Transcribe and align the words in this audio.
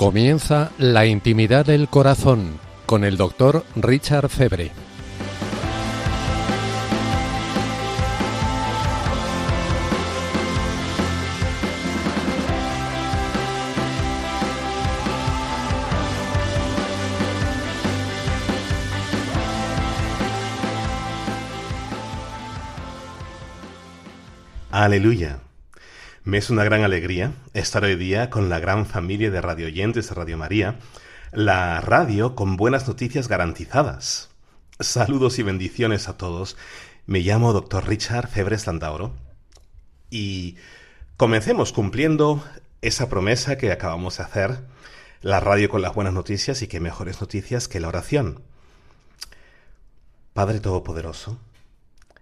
Comienza 0.00 0.72
La 0.78 1.04
Intimidad 1.04 1.66
del 1.66 1.86
Corazón 1.86 2.58
con 2.86 3.04
el 3.04 3.18
doctor 3.18 3.66
Richard 3.76 4.30
Febre. 4.30 4.72
Aleluya. 24.70 25.49
Me 26.22 26.36
es 26.36 26.50
una 26.50 26.64
gran 26.64 26.82
alegría 26.82 27.32
estar 27.54 27.82
hoy 27.82 27.96
día 27.96 28.28
con 28.28 28.50
la 28.50 28.58
gran 28.58 28.84
familia 28.84 29.30
de 29.30 29.40
radioyentes 29.40 30.10
de 30.10 30.14
Radio 30.14 30.36
María, 30.36 30.78
la 31.32 31.80
radio 31.80 32.34
con 32.34 32.58
buenas 32.58 32.86
noticias 32.86 33.26
garantizadas. 33.26 34.28
Saludos 34.78 35.38
y 35.38 35.42
bendiciones 35.42 36.08
a 36.08 36.18
todos. 36.18 36.58
Me 37.06 37.20
llamo 37.20 37.54
Dr. 37.54 37.88
Richard 37.88 38.28
Febres 38.28 38.66
Landauro 38.66 39.14
y 40.10 40.56
comencemos 41.16 41.72
cumpliendo 41.72 42.44
esa 42.82 43.08
promesa 43.08 43.56
que 43.56 43.72
acabamos 43.72 44.18
de 44.18 44.24
hacer, 44.24 44.60
la 45.22 45.40
radio 45.40 45.70
con 45.70 45.80
las 45.80 45.94
buenas 45.94 46.12
noticias 46.12 46.60
y 46.60 46.68
qué 46.68 46.80
mejores 46.80 47.22
noticias 47.22 47.66
que 47.66 47.80
la 47.80 47.88
oración. 47.88 48.42
Padre 50.34 50.60
Todopoderoso, 50.60 51.38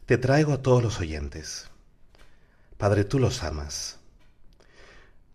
te 0.07 0.19
traigo 0.19 0.53
a 0.53 0.62
todos 0.62 0.85
los 0.85 1.01
oyentes 1.01 1.69
Padre, 2.79 3.05
tú 3.05 3.19
los 3.19 3.43
amas. 3.43 3.98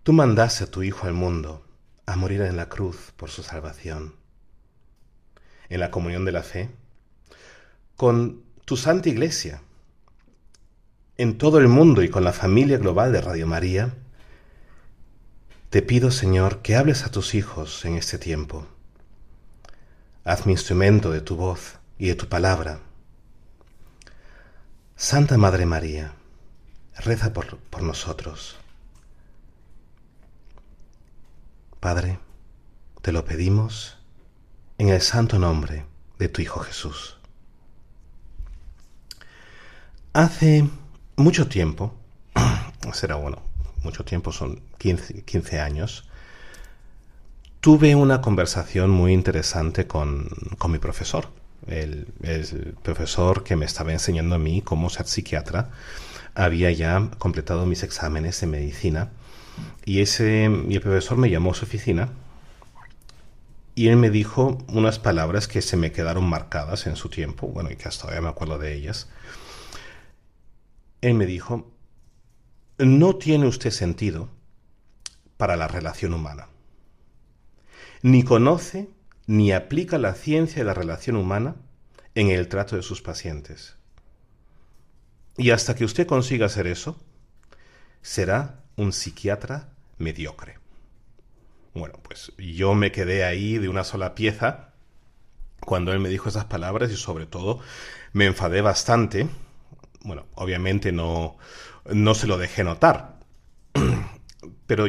Tú 0.03 0.13
mandaste 0.13 0.63
a 0.63 0.72
tu 0.72 0.81
Hijo 0.81 1.08
al 1.08 1.13
mundo 1.13 1.66
a 2.05 2.16
morir 2.16 2.41
en 2.41 2.55
la 2.55 2.69
cruz 2.69 3.11
por 3.17 3.30
su 3.30 3.44
salvación. 3.44 4.16
En 5.67 5.81
la 5.81 5.91
comunión 5.91 6.23
de 6.23 6.31
la 6.31 6.44
fe, 6.44 6.69
con 7.97 8.44
tu 8.64 8.77
Santa 8.77 9.09
Iglesia, 9.09 9.61
en 11.17 11.38
todo 11.38 11.58
el 11.59 11.67
mundo 11.67 12.02
y 12.02 12.09
con 12.09 12.23
la 12.23 12.31
familia 12.33 12.77
global 12.77 13.11
de 13.11 13.21
Radio 13.21 13.45
María, 13.45 13.94
te 15.69 15.81
pido, 15.81 16.11
Señor, 16.11 16.61
que 16.61 16.75
hables 16.77 17.03
a 17.03 17.11
tus 17.11 17.36
hijos 17.36 17.83
en 17.83 17.95
este 17.95 18.17
tiempo. 18.17 18.67
Hazme 20.23 20.53
instrumento 20.53 21.11
de 21.11 21.19
tu 21.19 21.36
voz 21.36 21.80
y 21.97 22.08
de 22.08 22.16
tu 22.16 22.27
palabra. 22.27 22.80
Santa 24.95 25.38
Madre 25.38 25.66
María, 25.66 26.14
reza 26.97 27.33
por, 27.33 27.81
nosotros. 27.81 28.58
Padre, 31.80 32.19
te 33.02 33.11
lo 33.11 33.25
pedimos 33.25 33.97
en 34.77 34.89
el 34.89 35.02
santo 35.02 35.38
nombre 35.38 35.86
de 36.17 36.30
tu 36.30 36.41
Hijo 36.41 36.61
Jesús. 36.61 37.17
Hace 40.14 40.69
mucho 41.17 41.47
tiempo, 41.47 41.94
será 42.94 43.16
bueno, 43.16 43.41
mucho 43.83 44.05
tiempo, 44.05 44.31
son 44.31 44.61
15, 44.77 45.23
15 45.23 45.59
años, 45.59 46.08
tuve 47.59 47.95
una 47.95 48.21
conversación 48.21 48.89
muy 48.91 49.14
interesante 49.14 49.88
con, 49.88 50.30
con 50.58 50.71
mi 50.71 50.80
profesor, 50.80 51.30
el, 51.67 52.08
el, 52.21 52.75
profesor 52.81 53.44
que 53.44 53.55
me 53.55 53.66
estaba 53.66 53.91
enseñando 53.91 54.36
a 54.36 54.39
mí 54.39 54.61
cómo 54.61 54.89
ser 54.89 55.08
psiquiatra 55.08 55.70
había 56.36 56.71
ya 56.71 57.10
completado 57.17 57.66
mis 57.66 57.83
exámenes 57.83 58.39
de 58.42 58.48
medicina 58.48 59.11
y 59.86 60.02
ese 60.02 60.49
profesor 60.82 61.17
me 61.17 61.30
llamó 61.30 61.52
a 61.52 61.55
su 61.55 61.66
oficina 61.66 62.10
y 63.76 63.88
él 63.88 63.98
me 63.98 64.10
dijo 64.10 64.60
unas 64.67 64.99
palabras 64.99 65.48
que 65.48 65.61
se 65.61 65.77
me 65.77 65.92
quedaron 65.92 66.26
marcadas 66.26 66.86
en 66.86 66.95
su 66.95 67.10
tiempo, 67.10 67.48
bueno, 67.48 67.72
y 67.72 67.76
que 67.76 67.88
hasta 67.88 68.04
todavía 68.04 68.22
me 68.22 68.30
acuerdo 68.30 68.60
de 68.60 68.73
ellas. 68.73 69.10
Él 71.02 71.16
me 71.16 71.26
dijo, 71.26 71.72
no 72.77 73.16
tiene 73.16 73.48
usted 73.48 73.72
sentido 73.72 74.30
para 75.38 75.55
la 75.55 75.67
relación 75.67 76.14
humana. 76.14 76.49
Ni 78.04 78.23
conoce 78.23 78.89
ni 79.26 79.52
aplica 79.52 79.98
la 79.98 80.14
ciencia 80.14 80.60
de 80.60 80.66
la 80.66 80.73
relación 80.73 81.16
humana 81.16 81.55
en 82.14 82.30
el 82.30 82.48
trato 82.49 82.76
de 82.76 82.83
sus 82.83 83.02
pacientes. 83.02 83.76
Y 85.38 85.49
hasta 85.49 85.76
que 85.76 85.86
usted 85.86 86.05
consiga 86.05 86.45
hacer 86.45 86.67
eso, 86.67 86.99
será 88.02 88.60
un 88.76 88.94
psiquiatra 88.94 89.70
mediocre. 89.98 90.60
Bueno, 91.73 91.99
pues 92.04 92.32
yo 92.38 92.76
me 92.76 92.92
quedé 92.92 93.23
ahí 93.23 93.58
de 93.58 93.70
una 93.70 93.83
sola 93.83 94.14
pieza 94.14 94.73
cuando 95.60 95.92
él 95.92 95.99
me 95.99 96.10
dijo 96.10 96.30
esas 96.30 96.45
palabras 96.45 96.92
y 96.92 96.98
sobre 96.98 97.26
todo 97.26 97.60
me 98.11 98.26
enfadé 98.26 98.61
bastante. 98.61 99.27
Bueno, 100.02 100.26
obviamente 100.36 100.92
no, 100.92 101.38
no 101.86 102.14
se 102.14 102.27
lo 102.27 102.38
dejé 102.38 102.64
notar, 102.64 103.20
pero 104.67 104.86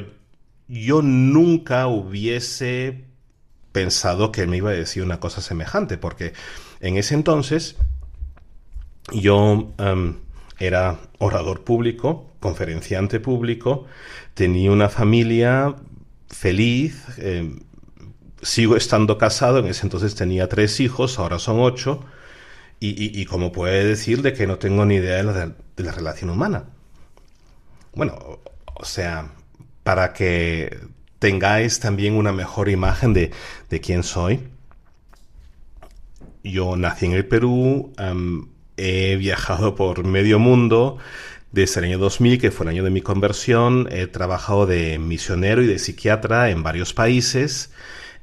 yo 0.69 1.03
nunca 1.03 1.87
hubiese 1.87 3.05
pensado 3.73 4.31
que 4.31 4.43
él 4.43 4.49
me 4.49 4.59
iba 4.59 4.71
a 4.71 4.75
decir 4.75 5.03
una 5.03 5.21
cosa 5.21 5.41
semejante, 5.41 5.99
porque 5.99 6.33
en 6.81 6.97
ese 6.97 7.15
entonces 7.15 7.77
yo 9.13 9.73
em, 9.79 10.17
era 10.59 10.99
orador 11.19 11.65
público, 11.65 12.33
conferenciante 12.41 13.21
público, 13.21 13.87
tenía 14.35 14.71
una 14.71 14.89
familia 14.89 15.75
feliz, 16.29 17.05
eh, 17.19 17.57
sigo 18.43 18.77
estando 18.77 19.19
casado, 19.19 19.59
en 19.59 19.67
ese 19.67 19.87
entonces 19.87 20.15
tenía 20.15 20.49
tres 20.49 20.81
hijos, 20.81 21.19
ahora 21.19 21.39
son 21.39 21.61
ocho, 21.61 22.05
y, 22.81 23.25
como 23.25 23.51
puede 23.51 23.83
decir 23.83 24.21
de 24.21 24.35
que 24.35 24.47
no 24.47 24.59
tengo 24.59 24.85
ni 24.85 24.97
idea 24.97 25.23
de 25.23 25.55
la, 25.83 25.93
relación 25.93 26.29
humana. 26.29 26.65
Bueno, 27.95 28.41
o 28.75 28.85
sea, 28.85 29.33
para 29.85 30.13
que 30.13 30.81
tengáis 31.19 31.81
también 31.81 32.13
una 32.15 32.33
mejor 32.33 32.69
imagen 32.69 33.15
de, 33.15 33.31
quién 33.81 34.03
soy. 34.03 34.41
Yo 36.43 36.77
nací 36.77 37.07
en 37.07 37.13
el 37.13 37.25
Perú, 37.25 37.95
he 38.77 39.17
viajado 39.17 39.75
por 39.75 40.05
medio 40.05 40.39
mundo 40.39 40.99
desde 41.53 41.81
el 41.81 41.87
año 41.87 41.99
2000, 41.99 42.41
que 42.41 42.51
fue 42.51 42.65
el 42.65 42.71
año 42.71 42.85
de 42.85 42.91
mi 42.91 43.01
conversión. 43.01 43.89
He 43.91 44.07
trabajado 44.07 44.67
de 44.67 44.99
misionero 44.99 45.63
y 45.63 45.67
de 45.67 45.79
psiquiatra 45.79 46.51
en 46.51 46.63
varios 46.63 46.93
países. 46.93 47.71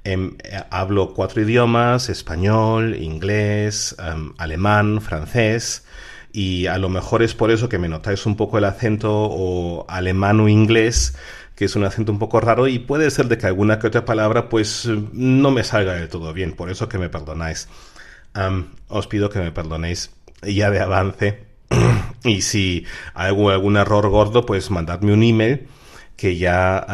Em, 0.03 0.35
hablo 0.69 1.13
cuatro 1.13 1.41
idiomas, 1.41 2.09
español, 2.09 2.95
inglés, 2.95 3.95
em, 4.00 4.34
alemán, 4.38 5.01
francés. 5.01 5.85
Y 6.34 6.68
a 6.68 6.78
lo 6.78 6.89
mejor 6.89 7.23
es 7.23 7.33
por 7.33 7.51
eso 7.51 7.69
que 7.69 7.78
me 7.78 7.89
notáis 7.89 8.25
un 8.25 8.35
poco 8.35 8.57
el 8.57 8.66
acento 8.66 9.12
o 9.13 9.85
alemán 9.89 10.39
o 10.39 10.50
inglés, 10.50 11.16
que 11.56 11.66
es 11.66 11.75
un 11.75 11.83
acento 11.83 12.12
un 12.12 12.19
poco 12.19 12.39
raro 12.39 12.68
y 12.68 12.79
puede 12.79 13.12
ser 13.12 13.28
de 13.28 13.38
que 13.38 13.47
alguna 13.47 13.79
que 13.79 13.88
otra 13.88 14.06
palabra 14.06 14.50
pues 14.50 14.88
no 15.13 15.51
me 15.51 15.63
salga 15.63 15.94
del 15.94 16.09
todo 16.09 16.33
bien, 16.33 16.53
por 16.53 16.69
eso 16.69 16.89
que 16.89 16.97
me 16.97 17.09
perdonáis. 17.09 17.68
os 18.88 19.07
pido 19.07 19.29
que 19.29 19.39
me 19.39 19.51
perdonéis 19.51 20.12
ya 20.41 20.72
de 20.72 20.79
avance. 20.79 21.44
y 22.24 22.41
si 22.41 22.85
hay 23.13 23.29
algún 23.29 23.78
error 23.78 24.09
gordo, 24.09 24.46
pues 24.46 24.69
mandadme 24.72 25.13
un 25.13 25.24
email 25.24 25.68
que 26.22 26.38
ya 26.38 26.85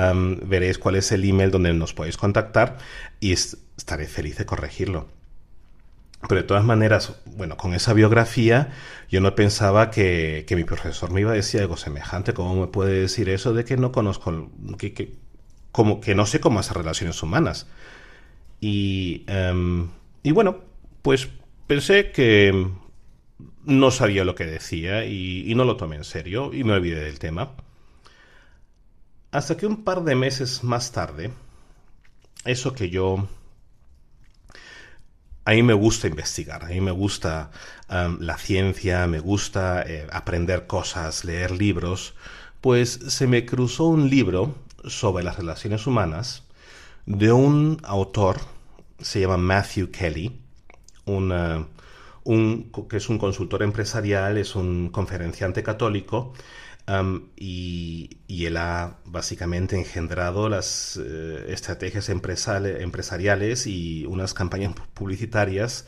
veréis 0.43 0.77
cuál 0.77 0.95
es 0.95 1.11
el 1.11 1.25
email 1.25 1.51
donde 1.51 1.73
nos 1.73 1.93
podéis 1.93 2.15
contactar 2.15 2.77
y 3.19 3.33
estaré 3.33 4.07
feliz 4.07 4.37
de 4.37 4.45
corregirlo. 4.45 5.09
Pero 6.21 6.41
de 6.41 6.47
todas 6.47 6.63
maneras, 6.63 7.13
bueno, 7.25 7.57
con 7.57 7.73
esa 7.73 7.93
biografía 7.93 8.69
yo 9.09 9.21
no 9.21 9.35
pensaba 9.35 9.91
que, 9.91 10.45
mi 10.55 10.63
profesor 10.63 11.11
me 11.11 11.21
iba 11.21 11.31
a 11.31 11.35
decir 11.35 11.61
algo 11.61 11.77
semejante. 11.77 12.33
¿Cómo 12.33 12.55
me 12.55 12.67
puede 12.67 13.01
decir 13.01 13.29
eso 13.29 13.53
de 13.53 13.65
que 13.65 13.77
no 13.77 13.91
conozco, 13.91 14.49
que, 14.77 15.15
como, 15.71 15.99
que 15.99 16.15
no 16.15 16.25
sé 16.25 16.39
cómo 16.39 16.59
hacer 16.59 16.77
relaciones 16.77 17.21
humanas? 17.21 17.67
Y, 18.61 19.25
y 20.23 20.31
bueno, 20.31 20.61
pues 21.01 21.27
pensé 21.67 22.11
que 22.11 22.71
no 23.65 23.91
sabía 23.91 24.25
lo 24.25 24.35
que 24.35 24.45
decía 24.45 25.05
y, 25.05 25.53
no 25.55 25.63
lo 25.63 25.77
tomé 25.77 25.97
en 25.97 26.03
serio 26.03 26.53
y 26.53 26.63
me 26.63 26.73
olvidé 26.73 27.01
del 27.01 27.19
tema. 27.19 27.51
Hasta 29.31 29.57
que 29.57 29.67
un 29.67 29.83
par 29.83 30.03
de 30.03 30.15
meses 30.15 30.63
más 30.63 30.91
tarde, 30.91 31.31
eso 32.45 32.73
que 32.73 32.89
yo... 32.89 33.27
A 35.45 35.51
mí 35.51 35.63
me 35.63 35.73
gusta 35.73 36.07
investigar, 36.07 36.65
a 36.65 36.67
mí 36.67 36.81
me 36.81 36.91
gusta 36.91 37.51
um, 37.89 38.17
la 38.19 38.37
ciencia, 38.37 39.07
me 39.07 39.21
gusta 39.21 39.81
eh, 39.83 40.05
aprender 40.11 40.67
cosas, 40.67 41.23
leer 41.23 41.51
libros, 41.51 42.15
pues 42.59 42.99
se 43.07 43.27
me 43.27 43.45
cruzó 43.45 43.85
un 43.85 44.09
libro 44.09 44.55
sobre 44.83 45.23
las 45.23 45.37
relaciones 45.37 45.87
humanas 45.87 46.43
de 47.05 47.31
un 47.31 47.79
autor, 47.83 48.41
se 48.99 49.21
llama 49.21 49.37
Matthew 49.37 49.89
Kelly, 49.89 50.37
un 51.05 51.31
que 52.89 52.97
es 52.97 53.09
un 53.09 53.17
consultor 53.17 53.63
empresarial, 53.63 54.37
es 54.37 54.55
un 54.55 54.89
conferenciante 54.89 55.63
católico, 55.63 56.33
y, 57.35 58.45
él 58.45 58.57
ha 58.57 58.99
básicamente 59.05 59.77
engendrado 59.77 60.47
las 60.47 60.97
eh, 61.03 61.45
estrategias 61.49 62.09
empresariales 62.09 63.67
y 63.67 64.05
unas 64.05 64.33
campañas 64.33 64.73
publicitarias 64.93 65.85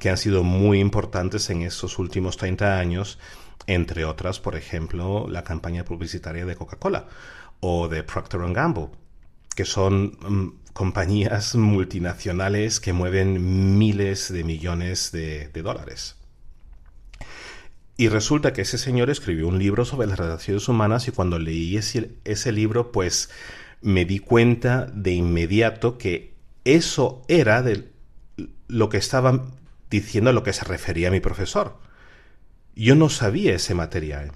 que 0.00 0.10
han 0.10 0.16
sido 0.16 0.42
muy 0.42 0.80
importantes 0.80 1.48
en 1.50 1.62
estos 1.62 1.98
últimos 1.98 2.36
30 2.36 2.78
años, 2.78 3.20
entre 3.68 4.04
otras, 4.04 4.40
por 4.40 4.56
ejemplo, 4.56 5.28
la 5.28 5.44
campaña 5.44 5.84
publicitaria 5.84 6.44
de 6.44 6.56
Coca-Cola 6.56 7.06
o 7.60 7.86
de 7.88 8.02
Procter 8.02 8.40
Gamble, 8.52 8.88
que 9.54 9.64
son 9.64 10.16
mm, 10.18 10.61
compañías 10.72 11.54
multinacionales 11.54 12.80
que 12.80 12.92
mueven 12.92 13.78
miles 13.78 14.32
de 14.32 14.44
millones 14.44 15.12
de 15.12 15.62
dólares. 15.62 16.16
Y 17.96 18.08
resulta 18.08 18.52
que 18.52 18.62
ese 18.62 18.78
señor 18.78 19.10
escribió 19.10 19.46
un 19.46 19.58
libro 19.58 19.84
sobre 19.84 20.08
las 20.08 20.18
relaciones 20.18 20.66
humanas 20.68 21.06
y 21.08 21.12
cuando 21.12 21.38
leí 21.38 21.76
ese, 21.76 22.52
libro, 22.52 22.90
pues 22.90 23.30
me 23.80 24.04
di 24.04 24.18
cuenta 24.18 24.86
de 24.86 25.12
inmediato 25.12 25.98
que 25.98 26.34
eso 26.64 27.22
era 27.28 27.62
de 27.62 27.90
lo 28.66 28.88
que 28.88 28.96
estaba 28.96 29.44
diciendo 29.90 30.30
a 30.30 30.32
lo 30.32 30.42
que 30.42 30.54
se 30.54 30.64
refería 30.64 31.10
mi 31.10 31.20
profesor. 31.20 31.78
Yo 32.74 32.94
no 32.94 33.10
sabía 33.10 33.54
ese 33.54 33.74
material. 33.74 34.32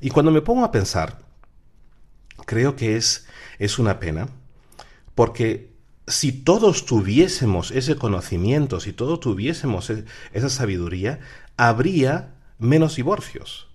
Y 0.00 0.10
cuando 0.10 0.30
me 0.30 0.42
pongo 0.42 0.64
a 0.64 0.70
pensar, 0.70 1.18
creo 2.44 2.76
que 2.76 2.96
es, 2.96 3.26
es 3.58 3.78
una 3.78 3.98
pena, 3.98 4.28
porque 5.16 5.74
si 6.06 6.30
todos 6.30 6.86
tuviésemos 6.86 7.72
ese 7.72 7.96
conocimiento, 7.96 8.78
si 8.78 8.92
todos 8.92 9.18
tuviésemos 9.18 9.90
e, 9.90 10.04
esa 10.32 10.50
sabiduría, 10.50 11.18
habría 11.56 12.36
menos 12.58 12.94
divorcios. 12.94 13.66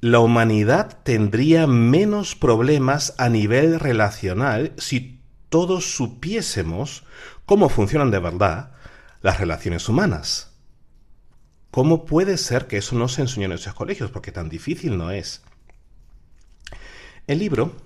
La 0.00 0.18
humanidad 0.18 0.98
tendría 1.04 1.66
menos 1.66 2.34
problemas 2.34 3.14
a 3.16 3.30
nivel 3.30 3.80
relacional 3.80 4.74
si 4.76 5.22
todos 5.48 5.94
supiésemos 5.94 7.04
cómo 7.46 7.68
funcionan 7.68 8.10
de 8.10 8.18
verdad 8.18 8.72
las 9.22 9.38
relaciones 9.38 9.88
humanas. 9.88 10.52
¿Cómo 11.70 12.06
puede 12.06 12.38
ser 12.38 12.66
que 12.66 12.78
eso 12.78 12.96
no 12.96 13.06
se 13.06 13.22
enseñe 13.22 13.44
en 13.44 13.50
nuestros 13.50 13.74
colegios? 13.74 14.10
Porque 14.10 14.32
tan 14.32 14.48
difícil 14.48 14.98
no 14.98 15.12
es. 15.12 15.42
El 17.28 17.38
libro 17.38 17.76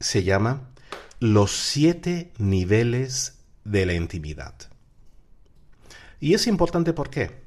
se 0.00 0.24
llama 0.24 0.70
Los 1.18 1.52
siete 1.52 2.32
niveles 2.38 3.38
de 3.64 3.86
la 3.86 3.94
intimidad. 3.94 4.54
Y 6.20 6.34
es 6.34 6.46
importante 6.46 6.92
¿por 6.92 7.10
qué? 7.10 7.42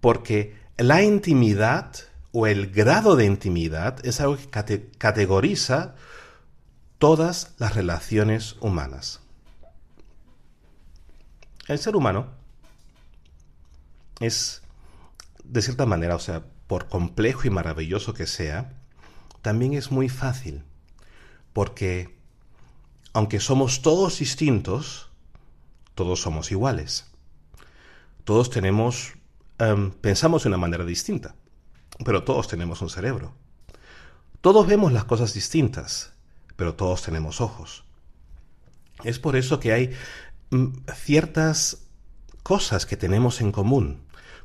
Porque 0.00 0.56
la 0.76 1.02
intimidad 1.02 1.94
o 2.32 2.46
el 2.46 2.70
grado 2.70 3.16
de 3.16 3.26
intimidad 3.26 4.04
es 4.04 4.20
algo 4.20 4.36
que 4.36 4.90
categoriza 4.98 5.94
todas 6.98 7.54
las 7.58 7.74
relaciones 7.74 8.56
humanas. 8.60 9.20
El 11.68 11.78
ser 11.78 11.94
humano 11.94 12.28
es, 14.20 14.62
de 15.44 15.62
cierta 15.62 15.86
manera, 15.86 16.16
o 16.16 16.20
sea, 16.20 16.44
por 16.66 16.88
complejo 16.88 17.46
y 17.46 17.50
maravilloso 17.50 18.14
que 18.14 18.26
sea, 18.26 18.72
también 19.42 19.74
es 19.74 19.90
muy 19.90 20.08
fácil, 20.08 20.64
porque 21.52 22.16
aunque 23.12 23.40
somos 23.40 23.82
todos 23.82 24.18
distintos, 24.18 25.10
todos 25.94 26.20
somos 26.20 26.50
iguales. 26.50 27.06
Todos 28.24 28.50
tenemos 28.50 29.14
Em, 29.62 29.92
pensamos 29.92 30.42
de 30.42 30.48
una 30.48 30.58
manera 30.58 30.84
distinta, 30.84 31.36
pero 32.04 32.24
todos 32.24 32.48
tenemos 32.48 32.82
un 32.82 32.90
cerebro. 32.90 33.32
Todos 34.40 34.66
vemos 34.66 34.92
las 34.92 35.04
cosas 35.04 35.34
distintas, 35.34 36.14
pero 36.56 36.74
todos 36.74 37.02
tenemos 37.02 37.40
ojos. 37.40 37.84
Es 39.04 39.20
por 39.20 39.36
eso 39.36 39.60
que 39.60 39.72
hay 39.72 39.92
mm, 40.50 40.66
ciertas 40.96 41.86
cosas 42.42 42.86
que 42.86 42.96
tenemos 42.96 43.40
en 43.40 43.52
común, 43.52 44.00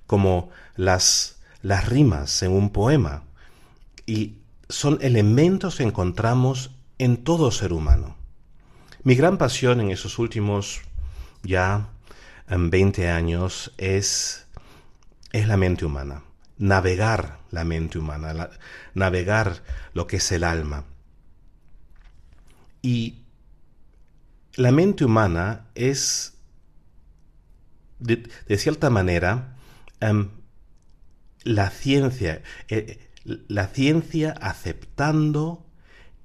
como 0.06 0.52
las, 0.76 1.40
las 1.64 1.90
rimas 1.90 2.44
en 2.44 2.52
un 2.52 2.70
poema, 2.70 3.24
y 4.06 4.36
son 4.70 5.00
elementos 5.02 5.78
que 5.78 5.84
encontramos 5.84 6.76
en 7.00 7.24
todo 7.24 7.50
ser 7.50 7.74
humano. 7.74 8.17
Mi 9.08 9.16
gran 9.16 9.38
pasión 9.38 9.80
en 9.80 9.90
esos 9.90 10.20
últimos 10.20 10.82
ya 11.42 11.88
20 12.50 13.04
em, 13.06 13.16
años 13.16 13.72
es 13.78 14.46
es 15.32 15.48
la 15.48 15.56
mente 15.56 15.86
humana, 15.86 16.26
navegar 16.58 17.40
la 17.50 17.64
mente 17.64 18.00
humana, 18.00 18.50
navegar 18.96 19.64
lo 19.94 20.08
que 20.08 20.18
es 20.18 20.30
el 20.34 20.44
alma. 20.44 20.84
Y 22.82 23.20
la 24.56 24.74
mente 24.74 25.06
humana 25.06 25.68
es, 25.74 26.34
de, 28.00 28.30
cierta 28.58 28.90
manera, 28.90 29.56
em, 30.02 30.32
la 31.44 31.70
ciencia, 31.70 32.44
eh, 32.68 33.10
la 33.24 33.68
ciencia 33.68 34.32
aceptando 34.34 35.67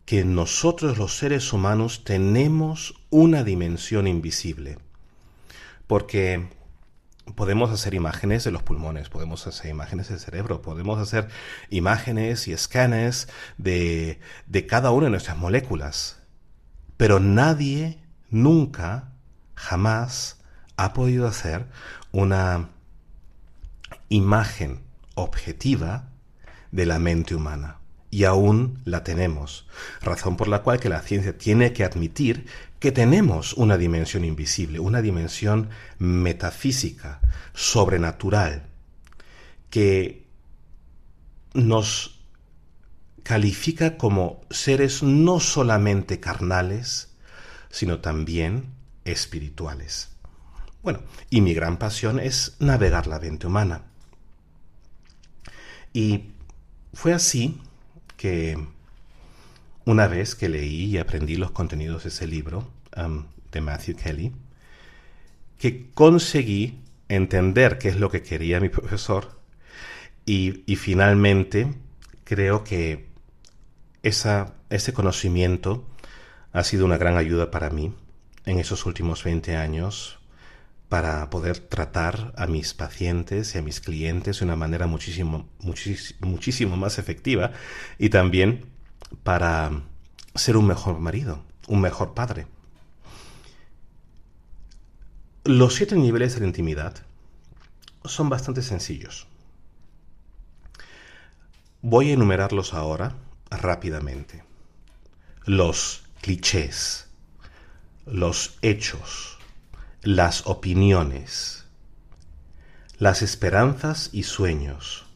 que 0.04 0.24
nosotros 0.24 0.98
los 0.98 1.16
seres 1.16 1.52
humanos 1.52 2.04
tenemos 2.04 2.94
una 3.10 3.44
dimensión 3.44 4.06
invisible. 4.06 4.78
Porque 5.86 6.48
podemos 7.34 7.70
hacer 7.70 7.94
imágenes 7.94 8.44
de 8.44 8.50
los 8.50 8.62
pulmones, 8.62 9.08
podemos 9.08 9.46
hacer 9.46 9.70
imágenes 9.70 10.08
del 10.08 10.18
cerebro, 10.18 10.62
podemos 10.62 10.98
hacer 10.98 11.28
imágenes 11.70 12.48
y 12.48 12.52
escanes 12.52 13.28
de, 13.58 14.18
de 14.46 14.66
cada 14.66 14.90
una 14.90 15.06
de 15.06 15.10
nuestras 15.10 15.38
moléculas. 15.38 16.20
Pero 16.96 17.20
nadie 17.20 18.00
nunca, 18.30 19.12
jamás 19.54 20.40
ha 20.76 20.92
podido 20.92 21.26
hacer 21.28 21.66
una 22.10 22.70
imagen 24.08 24.80
objetiva 25.14 26.08
de 26.70 26.86
la 26.86 26.98
mente 26.98 27.34
humana. 27.34 27.81
Y 28.12 28.24
aún 28.24 28.78
la 28.84 29.04
tenemos, 29.04 29.66
razón 30.02 30.36
por 30.36 30.46
la 30.46 30.62
cual 30.62 30.78
que 30.78 30.90
la 30.90 31.00
ciencia 31.00 31.38
tiene 31.38 31.72
que 31.72 31.82
admitir 31.82 32.44
que 32.78 32.92
tenemos 32.92 33.54
una 33.54 33.78
dimensión 33.78 34.22
invisible, 34.22 34.80
una 34.80 35.00
dimensión 35.00 35.70
metafísica, 35.98 37.22
sobrenatural, 37.54 38.66
que 39.70 40.26
nos 41.54 42.20
califica 43.22 43.96
como 43.96 44.42
seres 44.50 45.02
no 45.02 45.40
solamente 45.40 46.20
carnales, 46.20 47.14
sino 47.70 48.00
también 48.00 48.74
espirituales. 49.06 50.10
Bueno, 50.82 51.00
y 51.30 51.40
mi 51.40 51.54
gran 51.54 51.78
pasión 51.78 52.20
es 52.20 52.56
navegar 52.58 53.06
la 53.06 53.18
mente 53.20 53.46
humana. 53.46 53.84
Y 55.94 56.32
fue 56.92 57.14
así 57.14 57.58
que 58.22 58.56
una 59.84 60.06
vez 60.06 60.36
que 60.36 60.48
leí 60.48 60.84
y 60.84 60.98
aprendí 60.98 61.34
los 61.34 61.50
contenidos 61.50 62.04
de 62.04 62.10
ese 62.10 62.28
libro 62.28 62.70
de 63.50 63.60
Matthew 63.60 63.96
Kelly, 63.96 64.32
que 65.58 65.90
conseguí 65.92 66.78
entender 67.08 67.78
qué 67.78 67.88
es 67.88 67.96
lo 67.96 68.12
que 68.12 68.22
quería 68.22 68.60
mi 68.60 68.68
profesor 68.68 69.40
y, 70.24 70.62
finalmente 70.76 71.74
creo 72.22 72.62
que 72.62 73.08
esa, 74.04 74.54
ese 74.70 74.92
conocimiento 74.92 75.84
ha 76.52 76.62
sido 76.62 76.84
una 76.84 76.98
gran 76.98 77.16
ayuda 77.16 77.50
para 77.50 77.70
mí 77.70 77.92
en 78.46 78.60
esos 78.60 78.86
últimos 78.86 79.24
20 79.24 79.56
años 79.56 80.20
para 80.92 81.30
poder 81.30 81.58
tratar 81.58 82.34
a 82.36 82.46
mis 82.46 82.74
pacientes 82.74 83.54
y 83.54 83.58
a 83.58 83.62
mis 83.62 83.80
clientes 83.80 84.40
de 84.40 84.44
una 84.44 84.56
manera 84.56 84.86
muchísimo, 84.86 85.48
muchísimo, 86.20 86.76
más 86.76 86.98
efectiva 86.98 87.52
y 87.98 88.10
también 88.10 88.66
para 89.22 89.70
ser 90.34 90.58
un 90.58 90.66
mejor 90.66 90.98
marido, 90.98 91.42
un 91.66 91.80
mejor 91.80 92.12
padre. 92.12 92.46
Los 95.44 95.76
siete 95.76 95.96
niveles 95.96 96.34
de 96.34 96.40
la 96.40 96.48
intimidad 96.48 96.94
son 98.04 98.28
bastante 98.28 98.60
sencillos. 98.60 99.26
Voy 101.80 102.10
a 102.10 102.12
enumerarlos 102.12 102.74
ahora 102.74 103.14
rápidamente. 103.50 104.44
Los 105.46 106.02
clichés, 106.20 107.08
los 108.04 108.58
hechos, 108.60 109.31
las 110.02 110.48
opiniones, 110.48 111.64
las 112.98 113.22
esperanzas 113.22 114.10
y 114.12 114.24
sueños, 114.24 115.06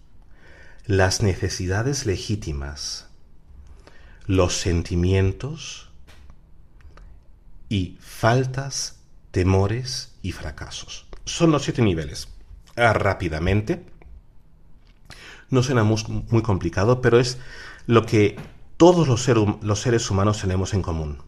las 0.87 1.23
necesidades 1.23 2.07
legítimas, 2.07 3.09
los 4.27 4.57
sentimientos 4.57 5.89
y 7.69 7.99
faltas, 8.01 9.01
temores 9.33 10.15
y 10.23 10.31
fracasos. 10.31 11.07
Son 11.25 11.51
los 11.51 11.65
siete 11.65 11.83
niveles. 11.83 12.29
Ah, 12.77 12.93
rápidamente, 12.93 13.85
No 15.51 15.63
suena 15.63 15.85
muy, 15.85 16.43
complicado, 16.43 17.01
pero 17.01 17.19
es 17.21 17.39
lo 17.87 18.05
que 18.05 18.37
todos 18.77 19.09
los 19.09 19.81
seres 19.81 20.11
humanos 20.11 20.41
tenemos 20.41 20.75
en 20.75 20.83
común. 20.83 21.19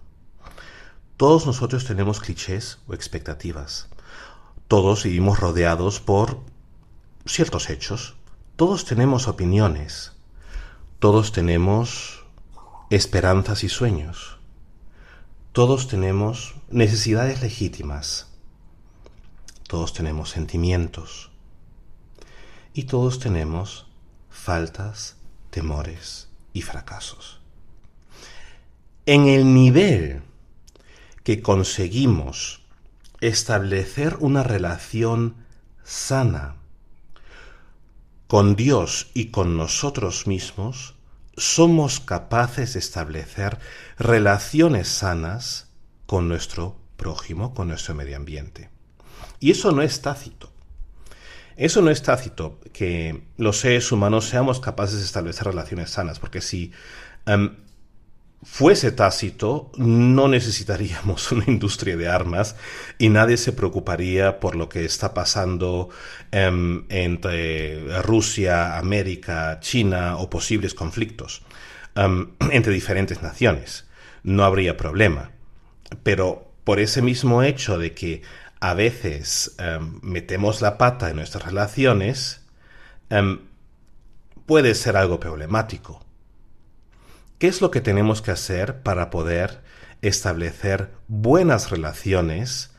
Todos 1.19 1.47
nosotros 1.47 1.85
tenemos 1.85 2.21
clichés 2.21 2.79
o 2.87 2.95
expectativas. 2.95 3.89
Todos 4.69 5.03
vivimos 5.03 5.41
rodeados 5.41 5.99
por 5.99 6.39
ciertos 7.27 7.71
hechos. 7.71 8.15
Todos 8.55 8.85
tenemos 8.85 9.27
opiniones. 9.27 10.13
Todos 11.01 11.33
tenemos 11.33 12.25
esperanzas 12.91 13.65
y 13.65 13.69
sueños. 13.69 14.39
Todos 15.51 15.89
tenemos 15.89 16.55
necesidades 16.71 17.43
legítimas. 17.43 18.29
Todos 19.67 19.93
tenemos 19.95 20.31
sentimientos. 20.31 21.33
Y 22.73 22.85
todos 22.85 23.19
tenemos 23.19 23.91
faltas, 24.31 25.17
temores 25.51 26.29
y 26.53 26.63
fracasos. 26.63 27.41
En 29.05 29.27
el 29.27 29.53
nivel 29.53 30.23
que 31.29 31.43
conseguimos 31.43 32.63
establecer 33.21 34.17
una 34.21 34.43
relación 34.43 35.35
sana 35.85 36.57
con 38.29 38.57
Dios 38.57 39.11
y 39.13 39.27
con 39.27 39.59
nosotros 39.59 40.27
mismos, 40.27 40.95
somos 41.37 42.01
capaces 42.01 42.73
de 42.73 42.79
establecer 42.79 43.59
relaciones 43.99 44.89
sanas 44.89 45.69
con 46.07 46.29
nuestro 46.29 46.81
prójimo, 46.97 47.53
con 47.53 47.69
nuestro 47.69 47.95
medio 47.95 48.17
ambiente. 48.17 48.71
Y 49.39 49.51
eso 49.51 49.71
no 49.71 49.83
es 49.83 50.01
tácito. 50.01 50.51
Eso 51.59 51.83
no 51.83 51.91
es 51.91 52.03
tácito, 52.03 52.59
que 52.73 53.23
los 53.37 53.61
seres 53.61 53.93
humanos 53.93 54.25
seamos 54.25 54.61
capaces 54.61 54.97
de 55.01 55.05
establecer 55.05 55.49
relaciones 55.49 55.91
sanas, 55.91 56.21
porque 56.21 56.41
si 56.41 56.73
em, 57.27 57.55
fuese 58.43 58.93
tácito, 58.93 59.71
no 59.77 60.29
necesitaríamos 60.29 61.33
una 61.33 61.45
industria 61.47 61.97
de 61.97 62.09
armas 62.09 62.57
y 62.99 63.09
nadie 63.09 63.37
se 63.37 63.53
preocuparía 63.53 64.41
por 64.41 64.57
lo 64.57 64.69
que 64.69 64.85
está 64.85 65.15
pasando 65.15 65.89
em, 66.31 66.85
entre 66.89 68.03
Rusia, 68.03 68.79
América, 68.79 69.59
China 69.61 70.17
o 70.17 70.31
posibles 70.31 70.75
conflictos 70.75 71.43
em, 71.95 72.29
entre 72.51 72.73
diferentes 72.73 73.23
naciones. 73.23 73.87
No 74.23 74.45
habría 74.45 74.77
problema. 74.77 75.31
Pero 76.03 76.53
por 76.65 76.81
ese 76.81 77.03
mismo 77.03 77.43
hecho 77.43 77.79
de 77.79 77.95
que 77.95 78.23
a 78.61 78.75
veces 78.75 79.55
em, 79.59 80.01
metemos 80.03 80.61
la 80.61 80.79
pata 80.79 81.11
en 81.11 81.17
nuestras 81.17 81.45
relaciones, 81.45 82.45
puede 84.45 84.75
ser 84.75 84.99
algo 84.99 85.19
problemático. 85.19 86.08
¿Qué 87.39 87.47
es 87.47 87.61
lo 87.61 87.71
que 87.71 87.81
tenemos 87.81 88.21
que 88.21 88.33
hacer 88.33 88.83
para 88.83 89.11
poder 89.11 89.61
establecer 90.03 90.91
buenas 91.07 91.71
relaciones 91.71 92.73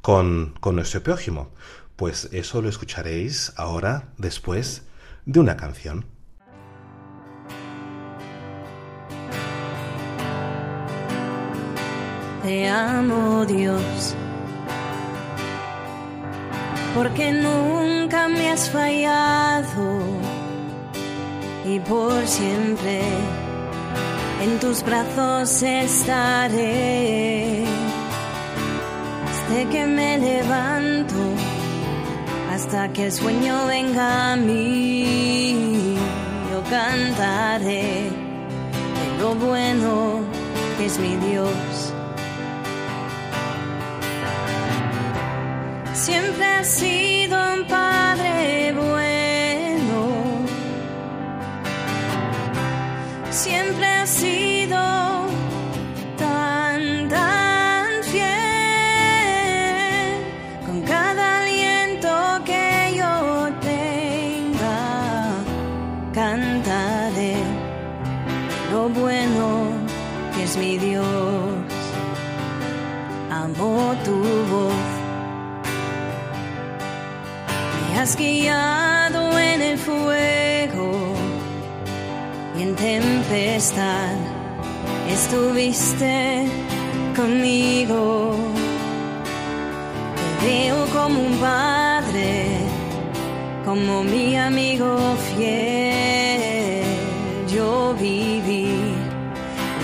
con, 0.00 0.54
nuestro 0.72 1.02
prójimo? 1.02 1.50
Pues 1.96 2.30
eso 2.32 2.62
lo 2.62 2.70
escucharéis 2.70 3.52
ahora 3.56 4.08
después 4.16 4.84
de 5.26 5.40
una 5.40 5.58
canción. 5.58 6.06
Te 12.42 12.68
amo 12.68 13.44
Dios, 13.44 14.14
porque 16.94 17.32
nunca 17.32 18.28
me 18.28 18.50
has 18.50 18.70
fallado 18.70 20.00
y 21.66 21.80
por 21.80 22.26
siempre 22.26 23.02
en 24.42 24.58
tus 24.58 24.82
brazos 24.82 25.62
estaré. 25.62 27.64
Desde 29.48 29.68
que 29.70 29.86
me 29.86 30.18
levanto 30.18 31.14
hasta 32.52 32.92
que 32.92 33.06
el 33.06 33.12
sueño 33.12 33.66
venga 33.66 34.32
a 34.32 34.36
mí, 34.36 35.96
yo 36.50 36.62
cantaré 36.70 38.10
de 38.98 39.20
lo 39.20 39.34
bueno 39.34 40.20
que 40.76 40.86
es 40.86 40.98
mi 40.98 41.16
Dios. 41.16 41.92
Siempre 45.94 46.44
ha 46.44 46.64
sido 46.64 47.36
un 47.54 47.66
padre 47.66 48.72
bueno. 48.72 49.15
En 78.28 79.62
el 79.62 79.78
fuego 79.78 81.14
y 82.58 82.62
en 82.62 82.74
tempestad 82.74 84.16
estuviste 85.08 86.44
conmigo. 87.14 88.34
Te 90.40 90.46
veo 90.46 90.86
como 90.86 91.20
un 91.20 91.36
padre, 91.38 92.46
como 93.64 94.02
mi 94.02 94.36
amigo 94.36 94.98
fiel. 95.28 96.84
Yo 97.48 97.94
viví 97.94 98.92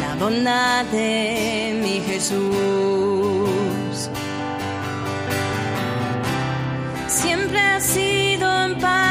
la 0.01 0.17
bondad 0.17 0.85
de 0.87 1.81
mi 1.81 2.01
Jesús. 2.01 3.42
Siempre 7.23 7.61
ha 7.61 7.81
sido 7.81 8.49
un 8.67 8.79
padre 8.81 9.01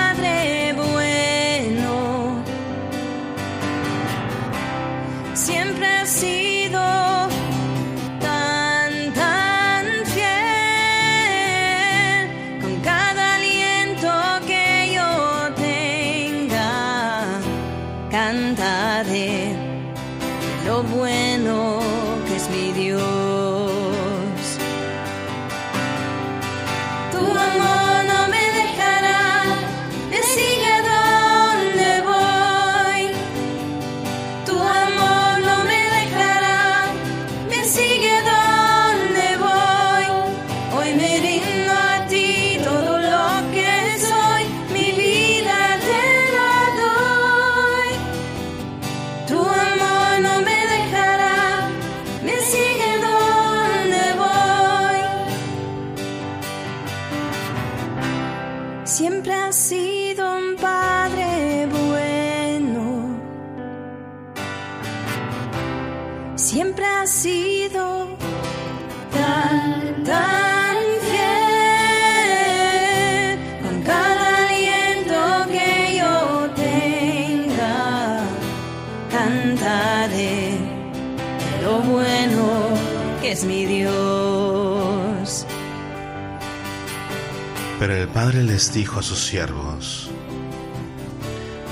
padre 88.14 88.44
les 88.44 88.74
dijo 88.74 89.00
a 89.00 89.04
sus 89.04 89.26
siervos, 89.26 90.10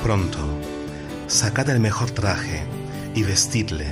Pronto, 0.04 0.40
sacad 1.28 1.70
el 1.70 1.82
mejor 1.82 2.12
traje 2.12 2.64
y 3.14 3.24
vestidle, 3.24 3.88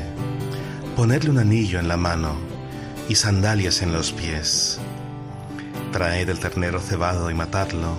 ponedle 0.95 1.29
un 1.29 1.39
anillo 1.39 1.79
en 1.79 1.89
la 1.89 1.97
mano 1.97 2.35
y 3.09 3.15
sandalias 3.15 3.81
en 3.81 3.91
los 3.91 4.13
pies. 4.13 4.79
Traed 5.91 6.29
el 6.29 6.39
ternero 6.39 6.79
cebado 6.79 7.29
y 7.29 7.33
matadlo, 7.33 7.97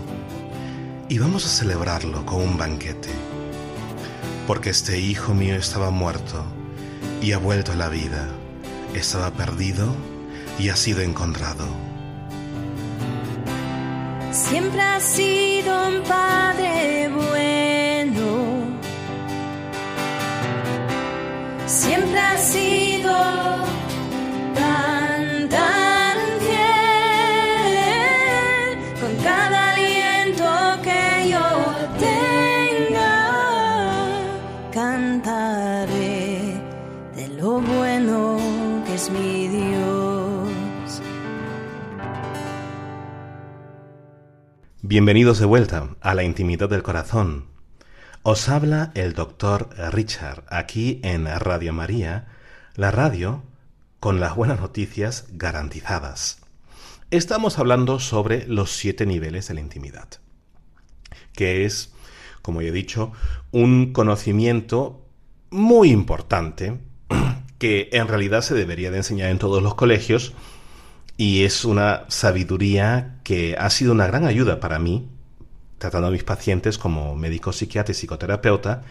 y 1.10 1.18
vamos 1.18 1.44
a 1.44 1.50
celebrarlo 1.50 2.24
con 2.24 2.40
un 2.40 2.56
banquete, 2.56 3.10
porque 4.46 4.70
este 4.70 4.98
hijo 4.98 5.34
mío 5.34 5.56
estaba 5.56 5.90
muerto 5.90 6.42
y 7.20 7.32
ha 7.32 7.38
vuelto 7.38 7.72
a 7.72 7.76
la 7.76 7.88
vida, 7.88 8.28
estaba 8.94 9.30
perdido 9.30 9.94
y 10.58 10.70
ha 10.70 10.76
sido 10.76 11.02
encontrado. 11.02 11.87
Siempre 14.46 14.80
ha 14.80 15.00
sido 15.00 15.88
un 15.88 16.02
padre 16.04 17.10
bueno. 17.12 18.68
Siempre 21.66 22.18
ha 22.20 22.38
sido 22.38 23.10
Bienvenidos 44.88 45.38
de 45.38 45.44
vuelta 45.44 45.96
a 46.00 46.14
la 46.14 46.24
intimidad 46.24 46.70
del 46.70 46.82
corazón. 46.82 47.48
Os 48.22 48.48
habla 48.48 48.90
el 48.94 49.12
doctor 49.12 49.68
Richard 49.92 50.44
aquí 50.48 50.98
en 51.04 51.26
Radio 51.26 51.74
María, 51.74 52.28
la 52.74 52.90
radio 52.90 53.42
con 54.00 54.18
las 54.18 54.34
buenas 54.34 54.60
noticias 54.60 55.26
garantizadas. 55.32 56.38
Estamos 57.10 57.58
hablando 57.58 57.98
sobre 57.98 58.46
los 58.46 58.70
siete 58.70 59.04
niveles 59.04 59.48
de 59.48 59.54
la 59.56 59.60
intimidad, 59.60 60.08
que 61.34 61.66
es, 61.66 61.92
como 62.40 62.62
ya 62.62 62.68
he 62.68 62.72
dicho, 62.72 63.12
un 63.50 63.92
conocimiento 63.92 65.06
muy 65.50 65.90
importante 65.90 66.78
que 67.58 67.90
en 67.92 68.08
realidad 68.08 68.40
se 68.40 68.54
debería 68.54 68.90
de 68.90 68.96
enseñar 68.96 69.28
en 69.28 69.38
todos 69.38 69.62
los 69.62 69.74
colegios 69.74 70.32
y 71.18 71.42
es 71.42 71.64
una 71.64 72.04
sabiduría 72.08 73.18
que 73.24 73.56
ha 73.58 73.68
sido 73.70 73.92
una 73.92 74.06
gran 74.06 74.24
ayuda 74.24 74.60
para 74.60 74.78
mí, 74.78 75.08
tratando 75.78 76.06
a 76.06 76.10
mis 76.12 76.22
pacientes 76.22 76.78
como 76.78 77.16
médico 77.16 77.52
psiquiatra 77.52 77.92
y 77.92 77.96
psicoterapeuta, 77.96 78.82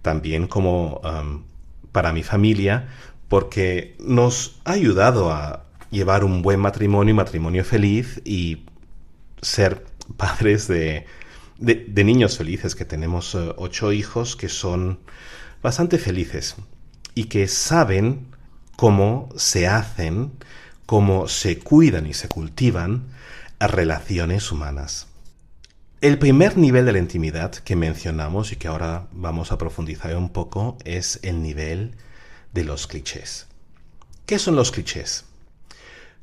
también 0.00 0.48
como 0.48 1.02
para 1.92 2.14
mi 2.14 2.22
familia, 2.22 2.88
porque 3.28 3.94
nos 4.00 4.60
ha 4.64 4.72
ayudado 4.72 5.30
a 5.30 5.66
llevar 5.90 6.24
un 6.24 6.40
buen 6.40 6.58
matrimonio 6.58 7.14
matrimonio 7.14 7.64
feliz 7.64 8.22
y 8.24 8.64
ser 9.42 9.84
padres 10.16 10.68
de, 10.68 11.04
de, 11.58 12.04
niños 12.04 12.38
felices, 12.38 12.74
que 12.74 12.86
tenemos 12.86 13.34
uh, 13.34 13.52
ocho 13.58 13.92
hijos 13.92 14.36
que 14.36 14.48
son 14.48 15.00
bastante 15.62 15.98
felices 15.98 16.56
y 17.14 17.24
que 17.24 17.46
saben 17.46 18.26
cómo 18.76 19.28
se 19.36 19.66
hacen 19.66 20.32
cómo 20.88 21.28
se 21.28 21.58
cuidan 21.58 22.06
y 22.06 22.14
se 22.14 22.28
cultivan 22.28 23.08
relaciones 23.60 24.50
humanas. 24.50 25.06
El 26.00 26.18
primer 26.18 26.56
nivel 26.56 26.86
de 26.86 26.92
la 26.92 26.98
intimidad 26.98 27.52
que 27.52 27.76
mencionamos 27.76 28.52
y 28.52 28.56
que 28.56 28.68
ahora 28.68 29.06
vamos 29.12 29.52
a 29.52 29.58
profundizar 29.58 30.16
un 30.16 30.30
poco 30.30 30.78
es 30.86 31.20
el 31.22 31.42
nivel 31.42 31.94
de 32.54 32.64
los 32.64 32.86
clichés. 32.86 33.48
¿Qué 34.24 34.38
son 34.38 34.56
los 34.56 34.70
clichés? 34.72 35.26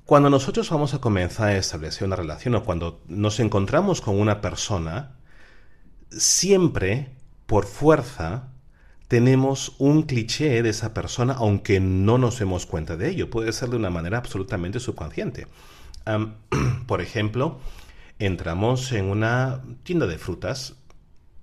Cuando 0.04 0.32
nosotros 0.32 0.68
vamos 0.72 0.96
a 0.96 1.00
comenzar 1.00 1.50
a 1.50 1.58
establecer 1.58 2.08
una 2.08 2.16
relación 2.16 2.56
o 2.56 2.64
cuando 2.64 3.04
nos 3.08 3.40
encontramos 3.40 4.02
con 4.02 4.20
una 4.20 4.42
persona, 4.42 5.20
siempre, 6.10 7.12
por 7.46 7.68
fuerza, 7.68 8.48
tenemos 9.08 9.74
un 9.78 10.04
cliché 10.04 10.64
de 10.64 10.70
esa 10.70 10.94
persona 10.94 11.34
aunque 11.34 11.80
no 11.80 12.18
nos 12.18 12.40
demos 12.40 12.66
cuenta 12.66 12.98
de 12.98 13.10
ello. 13.10 13.30
Puede 13.30 13.54
ser 13.54 13.70
de 13.70 13.78
una 13.78 13.90
manera 13.90 14.18
absolutamente 14.18 14.80
subconsciente. 14.80 15.48
Por 16.88 17.02
ejemplo, 17.02 17.60
entramos 18.20 18.92
en 18.92 19.06
una 19.06 19.62
tienda 19.84 20.08
de 20.08 20.18
frutas. 20.18 20.76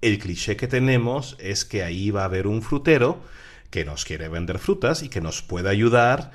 El 0.01 0.19
cliché 0.19 0.57
que 0.57 0.69
tenemos 0.69 1.37
es 1.39 1.65
que 1.65 1.83
ahí 1.83 2.11
va 2.11 2.23
a 2.23 2.27
haber 2.27 2.47
un 2.47 2.63
frutero 2.63 3.21
que 3.71 3.85
nos 3.85 4.05
quiere 4.05 4.29
vender 4.29 4.59
frutas 4.59 5.03
y 5.03 5.09
que 5.09 5.21
nos 5.21 5.43
puede 5.43 5.71
ayudar 5.71 6.33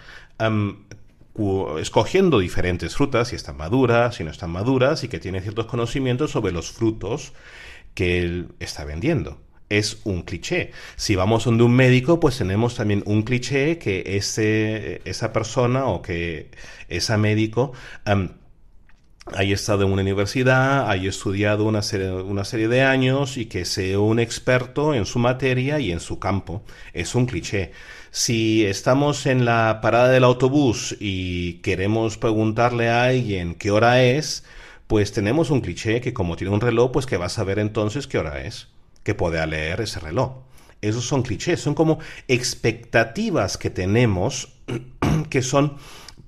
escogiendo 1.80 2.40
diferentes 2.40 2.96
frutas, 2.96 3.28
si 3.28 3.36
están 3.36 3.58
maduras, 3.58 4.16
si 4.16 4.24
no 4.24 4.32
están 4.32 4.50
maduras, 4.50 5.04
y 5.04 5.08
que 5.08 5.20
tiene 5.20 5.42
ciertos 5.42 5.68
conocimientos 5.68 6.32
sobre 6.32 6.52
los 6.52 6.72
frutos 6.72 7.34
que 7.94 8.20
él 8.20 8.50
está 8.60 8.86
vendiendo 8.86 9.40
es 9.70 10.00
un 10.06 10.24
cliché. 10.24 10.72
Si 10.96 11.16
vamos 11.16 11.46
donde 11.46 11.64
un 11.64 11.76
médico, 11.76 12.20
pues 12.20 12.38
tenemos 12.38 12.76
también 12.76 13.04
un 13.06 13.24
cliché 13.24 13.78
que 13.78 14.04
ese, 14.18 15.02
esa 15.06 15.34
persona 15.34 15.86
o 15.88 16.02
que 16.02 16.52
ese 16.90 17.18
médico 17.18 17.74
haya 19.36 19.56
estado 19.56 19.84
en 19.84 19.92
una 19.92 20.02
universidad, 20.02 20.90
haya 20.90 21.10
estudiado 21.10 21.66
una 21.66 21.82
serie, 21.82 22.12
una 22.12 22.46
serie 22.46 22.68
de 22.68 22.84
años 22.84 23.38
y 23.38 23.48
que 23.48 23.66
sea 23.66 24.00
un 24.00 24.20
experto 24.20 24.94
en 24.94 25.06
su 25.06 25.20
materia 25.20 25.80
y 25.80 25.92
en 25.92 26.00
su 26.00 26.20
campo. 26.20 26.64
Es 26.94 27.16
un 27.16 27.26
cliché. 27.26 27.72
Si 28.12 28.66
estamos 28.66 29.26
en 29.26 29.46
la 29.46 29.80
parada 29.82 30.10
del 30.10 30.24
autobús 30.24 30.96
y 31.00 31.56
queremos 31.56 32.18
preguntarle 32.18 32.90
a 32.90 33.04
alguien 33.04 33.56
qué 33.56 33.72
hora 33.72 34.02
es, 34.04 34.46
pues 34.88 35.12
tenemos 35.12 35.52
un 35.52 35.62
cliché 35.62 36.00
que 36.02 36.14
como 36.14 36.38
tiene 36.38 36.54
un 36.54 36.62
reloj, 36.62 36.92
pues 36.92 37.06
que 37.06 37.18
va 37.18 37.26
a 37.26 37.30
saber 37.30 37.60
entonces 37.60 38.08
qué 38.08 38.18
hora 38.18 38.42
es 38.44 38.70
que 39.08 39.16
pueda 39.16 39.46
leer 39.46 39.80
ese 39.80 40.02
reloj. 40.02 40.44
Esos 40.82 41.06
son 41.06 41.24
clichés, 41.24 41.62
son 41.62 41.76
como 41.76 42.00
expectativas 42.28 43.58
que 43.58 43.70
tenemos 43.70 44.50
que 45.30 45.42
son 45.42 45.78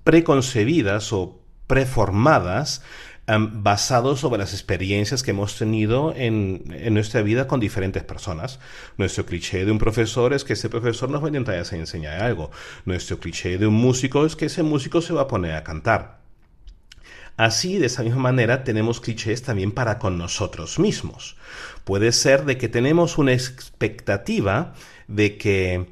preconcebidas 0.05 1.11
o 1.11 1.41
preformadas 1.67 2.81
um, 3.27 3.63
basados 3.63 4.21
sobre 4.21 4.39
las 4.39 4.53
experiencias 4.53 5.23
que 5.23 5.31
hemos 5.31 5.57
tenido 5.57 6.13
en, 6.15 6.63
en, 6.71 6.93
nuestra 6.93 7.21
vida 7.21 7.47
con 7.47 7.59
diferentes 7.59 8.05
personas. 8.05 8.61
Nuestro 8.97 9.25
cliché 9.25 9.65
de 9.65 9.73
un 9.73 9.77
profesor 9.77 10.31
es 10.31 10.45
que 10.45 10.53
ese 10.53 10.69
profesor 10.69 11.09
nos 11.09 11.21
va 11.21 11.25
a 11.25 11.31
intentar 11.35 11.55
enseñar 11.55 12.21
algo. 12.23 12.49
Nuestro 12.85 13.19
cliché 13.19 13.57
de 13.57 13.67
un 13.67 13.73
músico 13.73 14.25
es 14.25 14.37
que 14.37 14.45
ese 14.45 14.63
músico 14.63 15.01
se 15.01 15.11
va 15.11 15.23
a 15.23 15.27
poner 15.27 15.55
a 15.55 15.65
cantar. 15.65 16.18
Así, 17.39 17.77
de 17.77 17.85
esa 17.85 18.03
misma 18.03 18.19
manera, 18.19 18.65
tenemos 18.65 18.99
clichés 18.99 19.43
también 19.43 19.71
para 19.71 19.97
con 19.97 20.17
nosotros 20.17 20.77
mismos. 20.77 21.37
Puede 21.85 22.11
ser 22.11 22.43
de 22.43 22.57
que 22.57 22.67
tenemos 22.67 23.17
una 23.17 23.31
expectativa 23.31 24.73
de 25.07 25.37
que 25.37 25.85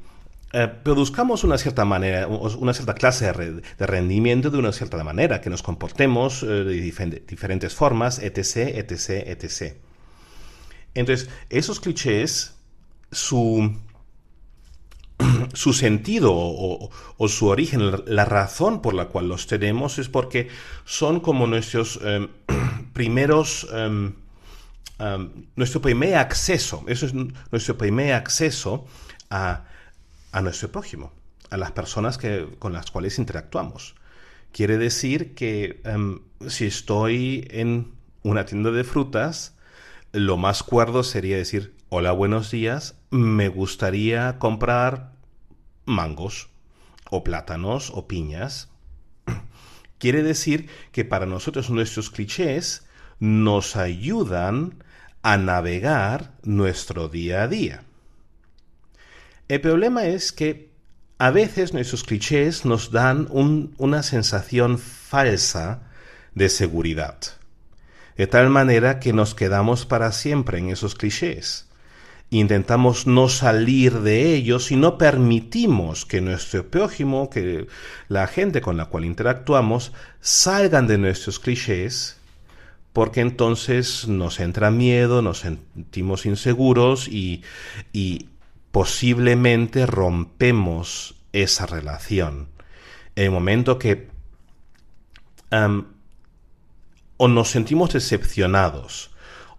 eh, 0.51 0.67
produzcamos 0.83 1.45
una 1.45 1.57
cierta 1.57 1.85
manera, 1.85 2.27
una 2.27 2.73
cierta 2.73 2.95
clase 2.95 3.31
de, 3.31 3.87
rendimiento 3.87 4.49
de 4.49 4.57
una 4.57 4.73
cierta 4.73 5.01
manera, 5.05 5.39
que 5.39 5.49
nos 5.49 5.63
comportemos 5.63 6.43
eh, 6.43 6.47
de 6.47 6.81
diferentes 7.25 7.73
formas, 7.73 8.19
etc., 8.19 8.75
etc., 8.75 9.09
etc. 9.27 9.77
Entonces, 10.95 11.29
esos 11.49 11.79
clichés, 11.79 12.55
su, 13.09 13.73
su 15.57 15.73
sentido 15.73 16.33
o, 16.35 17.27
su 17.27 17.47
origen, 17.47 17.91
la 18.05 18.25
razón 18.25 18.79
por 18.79 18.93
la 18.93 19.05
cual 19.07 19.27
los 19.27 19.47
tenemos 19.47 19.97
es 19.97 20.07
porque 20.07 20.49
son 20.85 21.19
como 21.19 21.47
nuestros 21.47 21.99
eh, 22.03 22.27
primeros, 22.93 23.67
eh, 23.73 23.87
um, 23.87 24.13
nuestro 25.55 25.81
primer 25.81 26.15
acceso, 26.15 26.83
eso 26.87 27.07
es 27.07 27.15
nuestro 27.15 27.75
primer 27.75 28.13
acceso 28.13 28.85
a, 29.31 29.65
nuestro 30.43 30.71
prójimo, 30.71 31.11
a 31.49 31.57
las 31.57 31.71
personas 31.71 32.19
que, 32.19 32.47
con 32.59 32.71
las 32.71 32.91
cuales 32.91 33.17
interactuamos. 33.17 33.95
Quiere 34.51 34.77
decir 34.77 35.33
que 35.33 35.81
si 36.47 36.67
estoy 36.67 37.47
en 37.49 37.93
una 38.21 38.45
tienda 38.45 38.69
de 38.69 38.83
frutas, 38.83 39.55
lo 40.11 40.37
más 40.37 40.61
cuerdo 40.61 41.01
sería 41.01 41.37
decir, 41.37 41.73
hola, 41.89 42.11
buenos 42.11 42.51
días, 42.51 42.95
me 43.09 43.49
gustaría 43.49 44.37
comprar 44.37 45.16
mangos 45.87 46.49
o 47.09 47.23
plátanos 47.23 47.89
o 47.89 48.07
piñas. 48.07 48.69
Quiere 49.97 50.21
decir 50.21 50.69
que 50.91 51.05
para 51.05 51.25
nosotros 51.25 51.71
nuestros 51.71 52.11
clichés 52.11 52.85
nos 53.19 53.75
ayudan 53.75 54.83
a 55.23 55.37
navegar 55.37 56.33
nuestro 56.43 57.09
día 57.09 57.43
a 57.43 57.47
día. 57.47 57.83
El 59.47 59.61
problema 59.61 60.05
es 60.05 60.31
que 60.31 60.69
a 61.17 61.31
veces 61.31 61.73
nuestros 61.73 62.03
clichés 62.03 62.65
nos 62.65 62.91
dan 62.91 63.27
un, 63.31 63.73
una 63.77 64.03
sensación 64.03 64.77
falsa 64.77 65.89
de 66.35 66.49
seguridad, 66.49 67.17
de 68.15 68.27
tal 68.27 68.49
manera 68.49 68.99
que 68.99 69.13
nos 69.13 69.33
quedamos 69.33 69.87
para 69.87 70.11
siempre 70.11 70.59
en 70.59 70.69
esos 70.69 70.93
clichés 70.93 71.66
intentamos 72.29 73.07
no 73.07 73.29
salir 73.29 73.99
de 74.01 74.33
ellos 74.35 74.71
y 74.71 74.75
no 74.75 74.97
permitimos 74.97 76.05
que 76.05 76.21
nuestro 76.21 76.69
prójimo, 76.69 77.29
que 77.29 77.67
la 78.09 78.27
gente 78.27 78.61
con 78.61 78.77
la 78.77 78.85
cual 78.85 79.05
interactuamos, 79.05 79.93
salgan 80.19 80.87
de 80.87 80.97
nuestros 80.97 81.39
clichés, 81.39 82.17
porque 82.91 83.21
entonces 83.21 84.07
nos 84.07 84.39
entra 84.39 84.71
miedo, 84.71 85.21
nos 85.21 85.39
sentimos 85.39 86.25
inseguros 86.25 87.07
y, 87.07 87.43
y 87.93 88.29
posiblemente 88.71 89.85
rompemos 89.85 91.15
esa 91.31 91.65
relación. 91.65 92.49
En 93.15 93.25
el 93.25 93.31
momento 93.31 93.79
que 93.79 94.09
o 97.17 97.27
nos 97.27 97.49
sentimos 97.49 97.93
decepcionados 97.93 99.11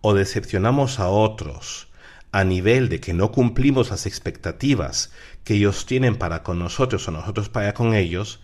o 0.03 0.13
decepcionamos 0.13 1.01
a 1.01 1.09
otros 1.09 1.88
a 2.33 2.45
nivel 2.45 2.89
de 2.89 3.01
que 3.01 3.15
no 3.15 3.33
cumplimos 3.33 3.91
las 3.91 4.07
expectativas 4.07 5.13
que 5.45 5.55
ellos 5.55 5.87
tienen 5.87 6.17
para 6.17 6.43
con 6.43 6.59
nosotros 6.59 7.09
o 7.09 7.11
nosotros 7.11 7.49
para 7.49 7.75
con 7.75 7.95
ellos, 7.95 8.41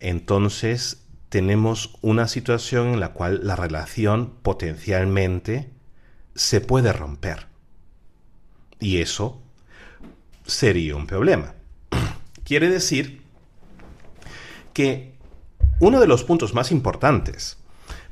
entonces 0.00 1.04
tenemos 1.28 1.96
una 2.02 2.28
situación 2.28 2.88
en 2.88 3.00
la 3.00 3.12
cual 3.12 3.40
la 3.44 3.56
relación 3.56 4.34
potencialmente 4.42 5.70
se 6.34 6.60
puede 6.60 6.92
romper. 6.92 7.46
Y 8.80 8.98
eso 8.98 9.40
sería 10.44 10.96
un 10.96 11.06
problema. 11.06 11.54
Quiere 12.44 12.68
decir 12.68 13.22
que 14.74 15.14
uno 15.78 16.00
de 16.00 16.06
los 16.06 16.24
puntos 16.24 16.54
más 16.54 16.72
importantes 16.72 17.58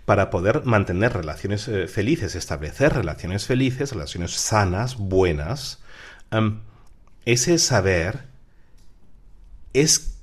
para 0.05 0.31
poder 0.31 0.65
mantener 0.65 1.13
relaciones 1.13 1.69
eh, 1.69 1.87
felices, 1.87 2.35
establecer 2.35 2.95
relaciones 2.95 3.47
felices, 3.47 3.93
relaciones 3.93 4.33
sanas, 4.33 4.97
buenas, 4.97 5.81
es 7.25 7.49
el 7.49 7.59
saber 7.59 8.31
es 9.73 10.19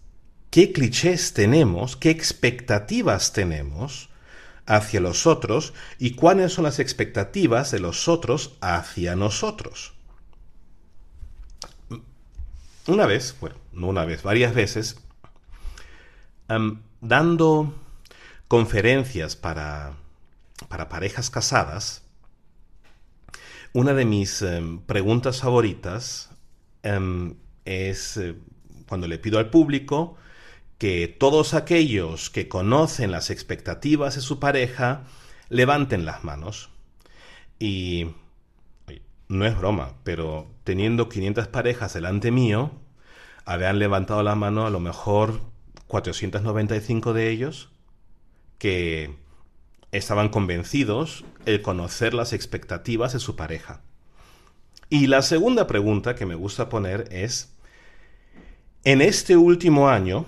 qué 0.49 0.71
clichés 0.71 1.33
tenemos, 1.33 1.95
qué 1.95 2.09
expectativas 2.09 3.33
tenemos 3.33 4.09
hacia 4.65 4.99
los 4.99 5.25
otros 5.25 5.73
y 5.97 6.11
cuáles 6.11 6.53
son 6.53 6.65
las 6.65 6.79
expectativas 6.79 7.71
de 7.71 7.79
los 7.79 8.07
otros 8.07 8.57
hacia 8.61 9.15
nosotros. 9.15 9.93
Una 12.87 13.05
vez, 13.05 13.35
bueno, 13.39 13.57
no 13.73 13.87
una 13.87 14.05
vez, 14.05 14.23
varias 14.23 14.53
veces, 14.53 14.97
dando 17.01 17.73
conferencias 18.47 19.35
para, 19.35 19.93
para 20.69 20.89
parejas 20.89 21.29
casadas, 21.29 22.03
una 23.73 23.93
de 23.93 24.05
mis 24.05 24.41
em, 24.41 24.79
preguntas 24.79 25.41
favoritas 25.41 26.29
em, 26.83 27.35
es 27.65 28.17
eh, 28.17 28.35
cuando 28.87 29.07
le 29.07 29.19
pido 29.19 29.39
al 29.39 29.49
público 29.49 30.15
que 30.77 31.07
todos 31.07 31.53
aquellos 31.53 32.29
que 32.29 32.47
conocen 32.47 33.11
las 33.11 33.29
expectativas 33.29 34.15
de 34.15 34.21
su 34.21 34.39
pareja 34.39 35.03
levanten 35.49 36.05
las 36.05 36.23
manos. 36.23 36.69
Y 37.59 38.11
no 39.27 39.45
es 39.45 39.57
broma, 39.57 39.95
pero 40.03 40.47
teniendo 40.63 41.09
500 41.09 41.47
parejas 41.47 41.93
delante 41.93 42.31
mío, 42.31 42.71
habían 43.45 43.79
levantado 43.79 44.23
la 44.23 44.35
mano 44.35 44.65
a 44.65 44.69
lo 44.69 44.79
mejor 44.79 45.41
495 45.87 47.13
de 47.13 47.29
ellos 47.31 47.69
que 48.57 49.15
estaban 49.91 50.29
convencidos 50.29 51.25
el 51.45 51.61
conocer 51.61 52.13
las 52.13 52.33
expectativas 52.33 53.13
de 53.13 53.19
su 53.19 53.35
pareja. 53.35 53.81
Y 54.89 55.07
la 55.07 55.21
segunda 55.21 55.67
pregunta 55.67 56.15
que 56.15 56.25
me 56.25 56.35
gusta 56.35 56.69
poner 56.69 57.07
es, 57.11 57.53
en 58.83 59.01
este 59.01 59.35
último 59.35 59.89
año, 59.89 60.25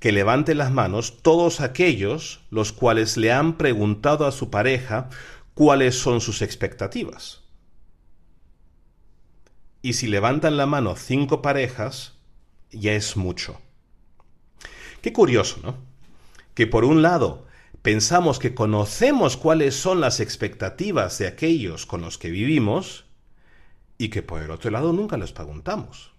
que 0.00 0.12
levante 0.12 0.54
las 0.54 0.70
manos 0.70 1.22
todos 1.22 1.60
aquellos 1.60 2.40
los 2.50 2.72
cuales 2.72 3.16
le 3.16 3.32
han 3.32 3.56
preguntado 3.56 4.26
a 4.26 4.32
su 4.32 4.50
pareja 4.50 5.08
cuáles 5.54 5.98
son 5.98 6.20
sus 6.20 6.42
expectativas. 6.42 7.42
Y 9.82 9.94
si 9.94 10.06
levantan 10.06 10.56
la 10.56 10.66
mano 10.66 10.96
cinco 10.96 11.42
parejas, 11.42 12.14
ya 12.70 12.92
es 12.92 13.16
mucho. 13.16 13.60
Qué 15.00 15.12
curioso, 15.12 15.60
¿no? 15.62 15.76
Que 16.54 16.66
por 16.66 16.84
un 16.84 17.02
lado 17.02 17.45
pensamos 17.82 18.38
que 18.38 18.54
conocemos 18.54 19.36
cuáles 19.36 19.74
son 19.74 20.00
las 20.00 20.20
expectativas 20.20 21.18
de 21.18 21.26
aquellos 21.26 21.86
con 21.86 22.00
los 22.00 22.18
que 22.18 22.30
vivimos 22.30 23.04
y 23.98 24.08
que 24.08 24.22
por 24.22 24.42
el 24.42 24.50
otro 24.50 24.70
lado 24.70 24.92
nunca 24.92 25.16
les 25.16 25.32
preguntamos. 25.32 26.12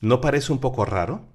¿No 0.00 0.20
parece 0.20 0.52
un 0.52 0.60
poco 0.60 0.84
raro? 0.84 1.26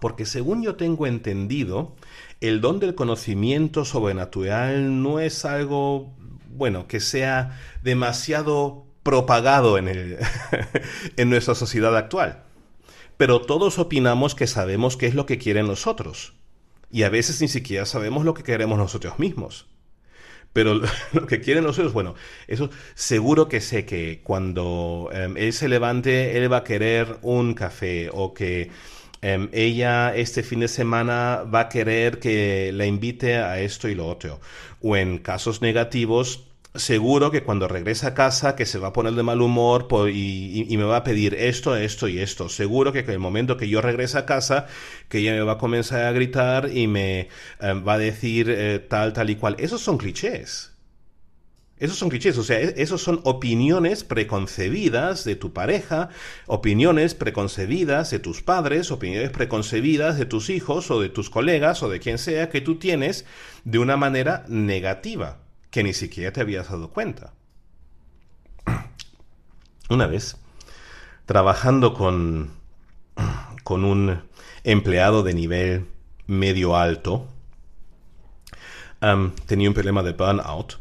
Porque 0.00 0.24
según 0.24 0.62
yo 0.62 0.76
tengo 0.76 1.06
entendido, 1.06 1.96
el 2.40 2.60
don 2.60 2.78
del 2.78 2.94
conocimiento 2.94 3.84
sobrenatural 3.84 5.02
no 5.02 5.18
es 5.18 5.44
algo, 5.44 6.14
bueno, 6.48 6.86
que 6.86 7.00
sea 7.00 7.60
demasiado 7.82 8.86
propagado 9.02 9.78
en, 9.78 9.88
en 11.16 11.30
nuestra 11.30 11.54
sociedad 11.54 11.96
actual 11.96 12.44
pero 13.20 13.42
todos 13.42 13.78
opinamos 13.78 14.34
que 14.34 14.46
sabemos 14.46 14.96
qué 14.96 15.04
es 15.04 15.14
lo 15.14 15.26
que 15.26 15.36
quieren 15.36 15.66
los 15.66 15.86
otros. 15.86 16.32
Y 16.90 17.04
a 17.04 17.08
veces 17.08 17.40
ni 17.40 17.48
siquiera 17.48 17.86
sabemos 17.86 18.24
lo 18.24 18.34
que 18.34 18.42
queremos 18.42 18.78
nosotros 18.78 19.18
mismos. 19.18 19.66
Pero 20.52 20.74
lo 21.12 21.26
que 21.26 21.40
quieren 21.40 21.64
los 21.64 21.78
otros, 21.78 21.92
bueno, 21.92 22.14
eso 22.48 22.70
seguro 22.94 23.48
que 23.48 23.60
sé 23.60 23.84
que 23.84 24.20
cuando 24.22 25.10
em, 25.12 25.36
él 25.36 25.52
se 25.52 25.68
levante, 25.68 26.36
él 26.36 26.52
va 26.52 26.58
a 26.58 26.64
querer 26.64 27.18
un 27.22 27.54
café 27.54 28.10
o 28.12 28.34
que 28.34 28.70
em, 29.22 29.48
ella 29.52 30.14
este 30.16 30.42
fin 30.42 30.60
de 30.60 30.68
semana 30.68 31.44
va 31.44 31.60
a 31.60 31.68
querer 31.68 32.18
que 32.18 32.72
la 32.72 32.86
invite 32.86 33.36
a 33.36 33.60
esto 33.60 33.88
y 33.88 33.94
lo 33.94 34.08
otro. 34.08 34.40
O 34.82 34.96
en 34.96 35.18
casos 35.18 35.62
negativos, 35.62 36.49
seguro 36.74 37.30
que 37.30 37.42
cuando 37.42 37.68
regrese 37.68 38.06
a 38.06 38.14
casa 38.14 38.54
que 38.54 38.66
se 38.66 38.78
va 38.78 38.88
a 38.88 38.92
poner 38.92 39.14
de 39.14 39.22
mal 39.22 39.42
humor 39.42 39.88
y, 40.12 40.66
me 40.76 40.84
va 40.84 40.98
a 40.98 41.04
pedir 41.04 41.34
esto, 41.34 41.76
esto 41.76 42.08
y 42.08 42.18
esto. 42.18 42.48
Seguro 42.48 42.92
que 42.92 43.00
el 43.00 43.18
momento 43.18 43.56
que 43.56 43.68
yo 43.68 43.80
regrese 43.80 44.18
a 44.18 44.26
casa, 44.26 44.66
que 45.08 45.18
ella 45.18 45.32
me 45.32 45.42
va 45.42 45.52
a 45.52 45.58
comenzar 45.58 46.04
a 46.04 46.12
gritar 46.12 46.70
y 46.72 46.86
me 46.86 47.28
eh, 47.60 47.72
va 47.74 47.94
a 47.94 47.98
decir 47.98 48.48
eh, 48.50 48.78
tal, 48.78 49.12
tal 49.12 49.30
y 49.30 49.36
cual. 49.36 49.56
Esos 49.58 49.80
son 49.80 49.98
clichés. 49.98 50.72
Esos 51.78 51.96
son 51.96 52.10
clichés, 52.10 52.36
o 52.36 52.44
sea, 52.44 52.60
e, 52.60 52.74
esos 52.76 53.02
son 53.02 53.20
opiniones 53.24 54.04
preconcebidas 54.04 55.24
de 55.24 55.34
tu 55.34 55.54
pareja, 55.54 56.10
opiniones 56.46 57.14
preconcebidas 57.14 58.10
de 58.10 58.18
tus 58.18 58.42
padres, 58.42 58.90
opiniones 58.90 59.30
preconcebidas 59.30 60.18
de 60.18 60.26
tus 60.26 60.50
hijos 60.50 60.90
o 60.90 61.00
de 61.00 61.08
tus 61.08 61.30
colegas 61.30 61.82
o 61.82 61.88
de 61.88 61.98
quien 61.98 62.18
sea 62.18 62.50
que 62.50 62.60
tú 62.60 62.78
tienes 62.78 63.24
de 63.64 63.78
una 63.78 63.96
manera 63.96 64.44
negativa 64.46 65.39
que 65.70 65.82
ni 65.82 65.92
siquiera 65.92 66.32
te 66.32 66.40
habías 66.40 66.70
dado 66.70 66.90
cuenta. 66.90 67.32
Una 69.90 70.06
vez, 70.06 70.36
trabajando 71.26 71.94
con, 71.94 72.50
con 73.64 73.84
un 73.84 74.22
empleado 74.64 75.22
de 75.22 75.34
nivel 75.34 75.86
medio 76.26 76.76
alto, 76.76 77.28
tenía 79.46 79.68
un 79.68 79.74
problema 79.74 80.02
de 80.02 80.12
burnout. 80.12 80.78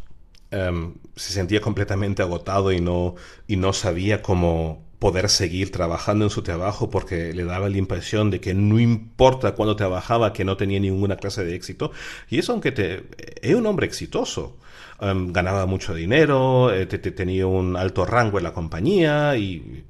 se 1.16 1.34
sentía 1.34 1.62
completamente 1.62 2.22
agotado 2.22 2.72
y 2.72 2.82
no, 2.82 3.16
y 3.48 3.56
no 3.56 3.74
sabía 3.74 4.22
cómo 4.22 4.84
poder 5.00 5.30
seguir 5.30 5.72
trabajando 5.72 6.26
en 6.26 6.30
su 6.30 6.44
trabajo 6.44 6.90
porque 6.90 7.34
le 7.34 7.46
daba 7.46 7.70
la 7.70 7.78
impresión 7.78 8.30
de 8.30 8.42
que 8.42 8.54
no 8.54 8.80
importa 8.80 9.56
cuándo 9.56 9.78
trabajaba, 9.78 10.34
que 10.34 10.44
no 10.44 10.58
tenía 10.58 10.80
ninguna 10.80 11.16
clase 11.16 11.46
de 11.46 11.56
éxito. 11.56 11.92
Y 12.30 12.40
eso 12.40 12.52
aunque 12.52 12.74
te, 12.74 13.06
es 13.42 13.56
un 13.56 13.66
hombre 13.66 13.88
exitoso. 13.88 14.58
Em, 15.02 15.32
ganaba 15.32 15.66
mucho 15.66 15.94
dinero, 15.94 16.74
eh, 16.74 16.86
tenía 16.86 17.48
un 17.48 17.78
alto 17.78 18.06
rango 18.06 18.38
en 18.38 18.44
la 18.44 18.54
compañía 18.54 19.38
y, 19.38 19.86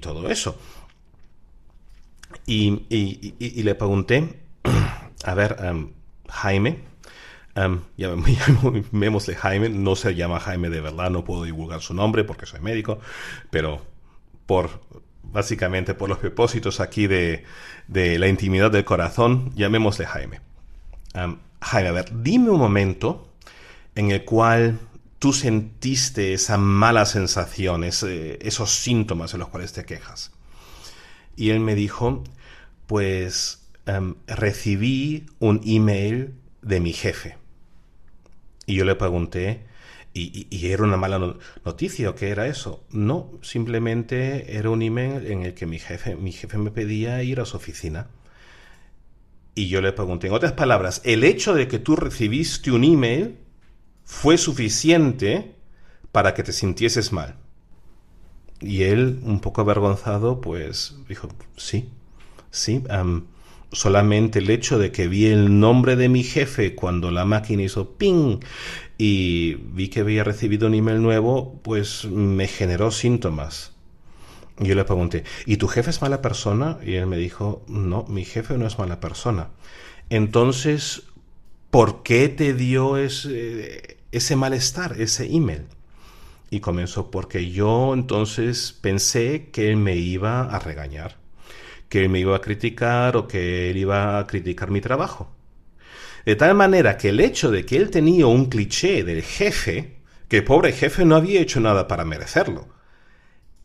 todo 0.00 0.28
eso. 0.30 0.56
Y, 2.46 3.62
le 3.62 3.74
pregunté, 3.74 4.40
a 5.24 5.34
ver, 5.34 5.56
em, 5.60 5.90
Jaime, 6.28 6.78
um, 7.56 7.80
Jaime, 9.36 9.68
no 9.68 9.96
se 9.96 10.14
llama 10.14 10.38
Jaime 10.38 10.70
de 10.70 10.80
verdad, 10.80 11.10
no 11.10 11.24
puedo 11.24 11.42
divulgar 11.42 11.80
su 11.80 11.92
nombre 11.94 12.22
porque 12.22 12.46
soy 12.46 12.60
médico, 12.60 13.00
pero 13.50 13.82
por 14.46 14.80
básicamente 15.22 15.94
por 15.94 16.08
los 16.08 16.18
propósitos 16.18 16.78
aquí 16.78 17.08
de, 17.08 17.44
la 17.88 18.28
intimidad 18.28 18.70
del 18.70 18.84
corazón, 18.84 19.52
llamémosle 19.56 20.06
Jaime. 20.06 20.40
Jaime, 21.60 21.88
a 21.88 21.92
ver, 21.92 22.22
dime 22.22 22.50
un 22.50 22.58
momento 22.58 23.33
en 23.94 24.10
el 24.10 24.24
cual 24.24 24.78
tú 25.18 25.32
sentiste 25.32 26.34
esa 26.34 26.58
mala 26.58 27.06
sensación, 27.06 27.84
esos 27.84 28.70
síntomas 28.70 29.34
en 29.34 29.40
los 29.40 29.48
cuales 29.48 29.72
te 29.72 29.84
quejas. 29.84 30.32
Y 31.36 31.50
él 31.50 31.60
me 31.60 31.74
dijo, 31.74 32.22
pues 32.86 33.66
em, 33.86 34.14
recibí 34.26 35.26
un 35.38 35.60
email 35.64 36.34
de 36.62 36.80
mi 36.80 36.92
jefe. 36.92 37.36
Y 38.66 38.74
yo 38.74 38.84
le 38.84 38.94
pregunté, 38.94 39.64
y, 40.14 40.66
era 40.66 40.84
una 40.84 40.96
mala 40.96 41.36
noticia 41.64 42.10
o 42.10 42.14
qué 42.14 42.28
era 42.28 42.46
eso. 42.46 42.84
No, 42.90 43.32
simplemente 43.42 44.56
era 44.56 44.70
un 44.70 44.82
email 44.82 45.26
en 45.26 45.42
el 45.42 45.54
que 45.54 45.66
mi 45.66 45.78
jefe, 45.78 46.14
mi 46.16 46.32
jefe 46.32 46.56
me 46.56 46.70
pedía 46.70 47.22
ir 47.22 47.40
a 47.40 47.44
su 47.44 47.56
oficina. 47.56 48.08
Y 49.56 49.68
yo 49.68 49.80
le 49.80 49.92
pregunté, 49.92 50.28
en 50.28 50.32
otras 50.34 50.52
palabras, 50.52 51.00
el 51.04 51.24
hecho 51.24 51.54
de 51.54 51.66
que 51.68 51.78
tú 51.78 51.96
recibiste 51.96 52.70
un 52.70 52.84
email 52.84 53.38
fue 54.04 54.38
suficiente 54.38 55.54
para 56.12 56.34
que 56.34 56.42
te 56.42 56.52
sintieses 56.52 57.12
mal. 57.12 57.36
Y 58.60 58.84
él, 58.84 59.20
un 59.24 59.40
poco 59.40 59.60
avergonzado, 59.60 60.40
pues 60.40 60.96
dijo, 61.08 61.28
sí, 61.56 61.90
sí. 62.50 62.82
solamente 63.72 64.38
el 64.38 64.48
hecho 64.50 64.78
de 64.78 64.92
que 64.92 65.08
vi 65.08 65.26
el 65.26 65.58
nombre 65.58 65.96
de 65.96 66.08
mi 66.08 66.22
jefe 66.22 66.74
cuando 66.74 67.10
la 67.10 67.24
máquina 67.24 67.64
hizo 67.64 67.90
ping 67.98 68.38
y 68.96 69.54
vi 69.54 69.88
que 69.88 70.00
había 70.00 70.24
recibido 70.24 70.68
un 70.68 70.74
email 70.74 71.02
nuevo, 71.02 71.60
pues 71.62 72.04
me 72.04 72.46
generó 72.46 72.90
síntomas. 72.90 73.72
Yo 74.58 74.76
le 74.76 74.84
pregunté, 74.84 75.24
¿y 75.46 75.56
tu 75.56 75.66
jefe 75.66 75.90
es 75.90 76.00
mala 76.00 76.22
persona? 76.22 76.78
Y 76.84 76.94
él 76.94 77.06
me 77.06 77.16
dijo, 77.16 77.64
no, 77.66 78.04
mi 78.08 78.24
jefe 78.24 78.56
no 78.56 78.66
es 78.66 78.78
mala 78.78 79.00
persona. 79.00 79.48
Entonces, 80.10 81.02
¿por 81.74 82.04
qué 82.04 82.28
te 82.28 82.54
dio 82.54 82.96
ese, 82.98 83.96
ese 84.12 84.36
malestar, 84.36 84.94
ese 85.00 85.26
email? 85.26 85.66
Y 86.48 86.60
comenzó 86.60 87.10
porque 87.10 87.50
yo 87.50 87.94
entonces 87.94 88.78
pensé 88.80 89.50
que 89.50 89.70
él 89.70 89.76
me 89.76 89.96
iba 89.96 90.42
a 90.42 90.60
regañar, 90.60 91.16
que 91.88 92.04
él 92.04 92.10
me 92.10 92.20
iba 92.20 92.36
a 92.36 92.40
criticar 92.40 93.16
o 93.16 93.26
que 93.26 93.70
él 93.70 93.76
iba 93.76 94.20
a 94.20 94.26
criticar 94.28 94.70
mi 94.70 94.80
trabajo. 94.80 95.34
De 96.24 96.36
tal 96.36 96.54
manera 96.54 96.96
que 96.96 97.08
el 97.08 97.18
hecho 97.18 97.50
de 97.50 97.66
que 97.66 97.76
él 97.76 97.90
tenía 97.90 98.28
un 98.28 98.46
cliché 98.46 99.02
del 99.02 99.22
jefe, 99.22 99.96
que 100.28 100.36
el 100.36 100.44
pobre 100.44 100.70
jefe 100.70 101.04
no 101.04 101.16
había 101.16 101.40
hecho 101.40 101.58
nada 101.58 101.88
para 101.88 102.04
merecerlo, 102.04 102.68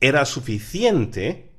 era 0.02 0.26
suficiente 0.26 1.52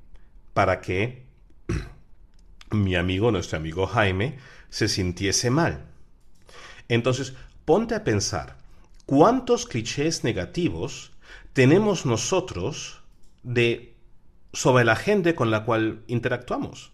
para 0.53 0.81
que 0.81 1.27
mi 2.73 2.97
amigo, 2.97 3.31
nuestro 3.31 3.57
amigo 3.57 3.87
Jaime, 3.87 4.39
se 4.69 4.89
sintiese 4.89 5.51
mal. 5.51 5.90
Entonces, 6.91 7.33
ponte 7.65 7.95
a 7.95 8.05
pensar, 8.05 8.59
¿cuántos 9.07 9.65
clichés 9.65 10.25
negativos 10.25 11.13
tenemos 11.55 12.05
nosotros 12.05 13.03
de 13.43 13.95
sobre 14.53 14.85
la 14.85 14.97
gente 14.97 15.35
con 15.35 15.51
la 15.51 15.65
cual 15.65 16.03
interactuamos? 16.07 16.93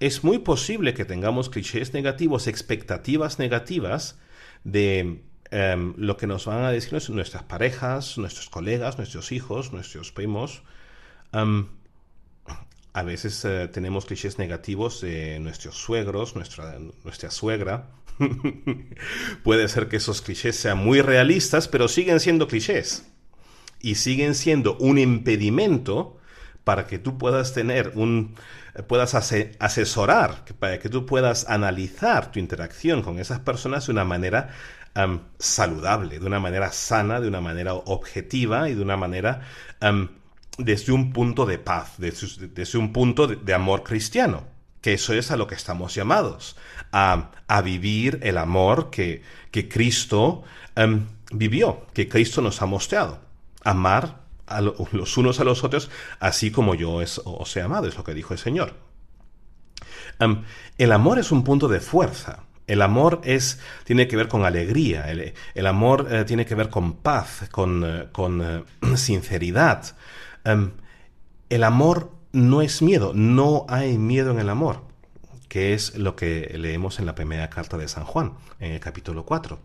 es 0.00 0.22
muy 0.22 0.38
posible 0.38 0.94
que 0.94 1.04
tengamos 1.04 1.48
clichés 1.50 1.92
negativos, 1.92 2.46
expectativas 2.46 3.38
negativas 3.38 4.18
de 4.64 5.22
em, 5.50 5.94
lo 5.96 6.16
que 6.16 6.26
nos 6.26 6.46
van 6.46 6.64
a 6.64 6.70
decir 6.70 6.92
nuestras 7.10 7.42
parejas, 7.44 8.18
nuestros 8.18 8.48
colegas, 8.48 8.98
nuestros 8.98 9.32
hijos, 9.32 9.72
nuestros 9.72 10.12
primos. 10.12 10.62
Em, 11.32 11.66
a 12.92 13.02
veces 13.02 13.44
eh, 13.44 13.68
tenemos 13.68 14.06
clichés 14.06 14.38
negativos 14.38 15.00
de 15.00 15.38
nuestros 15.40 15.76
suegros, 15.76 16.36
nuestra, 16.36 16.78
nuestra 17.04 17.30
suegra. 17.30 17.90
Puede 19.42 19.68
ser 19.68 19.88
que 19.88 19.96
esos 19.96 20.22
clichés 20.22 20.56
sean 20.56 20.78
muy 20.78 21.00
realistas, 21.00 21.68
pero 21.68 21.88
siguen 21.88 22.20
siendo 22.20 22.48
clichés. 22.48 23.06
Y 23.80 23.94
siguen 23.94 24.34
siendo 24.34 24.76
un 24.78 24.98
impedimento 24.98 26.18
para 26.64 26.86
que 26.86 26.98
tú 26.98 27.16
puedas 27.16 27.54
tener 27.54 27.92
un, 27.94 28.34
puedas 28.86 29.14
asesorar, 29.14 30.44
para 30.58 30.78
que 30.78 30.88
tú 30.88 31.06
puedas 31.06 31.48
analizar 31.48 32.30
tu 32.30 32.38
interacción 32.38 33.02
con 33.02 33.18
esas 33.18 33.40
personas 33.40 33.86
de 33.86 33.92
una 33.92 34.04
manera 34.04 34.50
saludable, 35.38 36.18
de 36.18 36.26
una 36.26 36.40
manera 36.40 36.72
sana, 36.72 37.20
de 37.20 37.28
una 37.28 37.40
manera 37.40 37.74
objetiva 37.74 38.68
y 38.68 38.74
de 38.74 38.82
una 38.82 38.96
manera 38.96 39.42
desde 40.58 40.92
un 40.92 41.12
punto 41.12 41.46
de 41.46 41.58
paz, 41.58 41.94
desde, 41.98 42.78
un 42.78 42.92
punto 42.92 43.26
de, 43.28 43.54
amor 43.54 43.84
cristiano, 43.84 44.44
que 44.80 44.94
eso 44.94 45.12
es 45.12 45.30
a 45.30 45.36
lo 45.36 45.46
que 45.46 45.54
estamos 45.54 45.94
llamados, 45.94 46.56
a, 46.92 47.30
vivir 47.62 48.20
el 48.22 48.38
amor 48.38 48.90
que, 48.90 49.22
que 49.50 49.68
Cristo 49.68 50.44
vivió, 51.32 51.86
que 51.92 52.08
Cristo 52.08 52.40
nos 52.40 52.62
ha 52.62 52.66
mostrado, 52.66 53.20
amar 53.64 54.28
los 54.92 55.16
unos 55.16 55.40
a 55.40 55.44
los 55.44 55.64
otros, 55.64 55.90
así 56.20 56.50
como 56.50 56.74
yo 56.74 56.92
os 56.92 57.56
he 57.56 57.62
amado, 57.62 57.86
es 57.86 57.96
lo 57.96 58.04
que 58.04 58.14
dijo 58.14 58.32
el 58.32 58.38
Señor. 58.38 58.74
el 60.78 60.92
amor 60.92 61.18
es 61.18 61.30
un 61.32 61.44
punto 61.44 61.68
de 61.68 61.80
fuerza. 61.80 62.44
El 62.66 62.82
amor 62.82 63.22
es, 63.24 63.60
tiene 63.84 64.08
que 64.08 64.16
ver 64.16 64.28
con 64.28 64.44
alegría, 64.44 65.10
el, 65.10 65.66
amor 65.66 66.06
eh, 66.10 66.24
tiene 66.24 66.44
que 66.44 66.54
ver 66.54 66.68
con 66.68 66.96
paz, 66.96 67.48
con, 67.50 67.82
eh, 67.82 68.08
con 68.12 68.42
eh, 68.42 68.62
sinceridad. 68.96 69.96
el 71.48 71.64
amor 71.64 72.12
no 72.32 72.62
es 72.62 72.82
miedo, 72.82 73.12
no 73.14 73.66
hay 73.68 73.98
miedo 73.98 74.30
en 74.30 74.38
el 74.38 74.48
amor, 74.48 74.82
que 75.48 75.74
es 75.74 75.96
lo 75.96 76.16
que 76.16 76.54
leemos 76.58 76.98
en 76.98 77.06
la 77.06 77.14
primera 77.14 77.50
carta 77.50 77.76
de 77.78 77.88
San 77.88 78.04
Juan, 78.04 78.34
en 78.60 78.72
el 78.72 78.80
capítulo 78.80 79.24
4. 79.24 79.58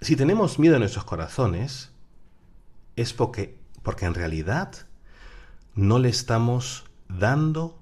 Si 0.00 0.16
tenemos 0.16 0.58
miedo 0.58 0.74
en 0.74 0.80
nuestros 0.80 1.04
corazones, 1.04 1.90
es 2.96 3.12
porque, 3.12 3.58
porque 3.82 4.06
en 4.06 4.14
realidad 4.14 4.86
no 5.74 5.98
le 5.98 6.08
estamos 6.08 6.84
dando 7.08 7.78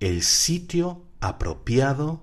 el 0.00 0.22
sitio 0.22 1.02
apropiado 1.20 2.22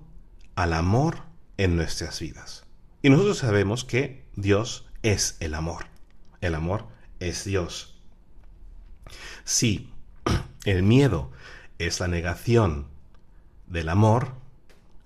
al 0.54 0.72
amor 0.72 1.18
en 1.58 1.76
nuestras 1.76 2.20
vidas. 2.20 2.64
Y 3.02 3.10
nosotros 3.10 3.38
sabemos 3.38 3.84
que 3.84 4.24
Dios 4.34 4.86
es 5.02 5.36
el 5.40 5.54
amor. 5.54 5.86
El 6.40 6.54
amor 6.54 6.86
es 7.20 7.44
Dios. 7.44 7.95
Si 9.46 9.88
el 10.64 10.82
miedo 10.82 11.30
es 11.78 12.00
la 12.00 12.08
negación 12.08 12.88
del 13.68 13.88
amor, 13.88 14.32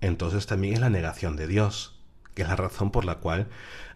entonces 0.00 0.46
también 0.46 0.74
es 0.74 0.80
la 0.80 0.88
negación 0.88 1.36
de 1.36 1.46
Dios, 1.46 2.00
que 2.34 2.42
es 2.42 2.48
la 2.48 2.56
razón 2.56 2.90
por 2.90 3.04
la 3.04 3.16
cual 3.16 3.48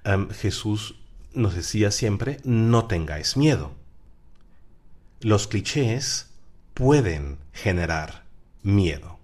em, 0.04 0.28
Jesús 0.28 0.96
nos 1.32 1.54
decía 1.54 1.90
siempre, 1.90 2.40
no 2.44 2.84
tengáis 2.84 3.38
miedo. 3.38 3.72
Los 5.20 5.48
clichés 5.48 6.28
pueden 6.74 7.38
generar 7.54 8.24
miedo. 8.62 9.18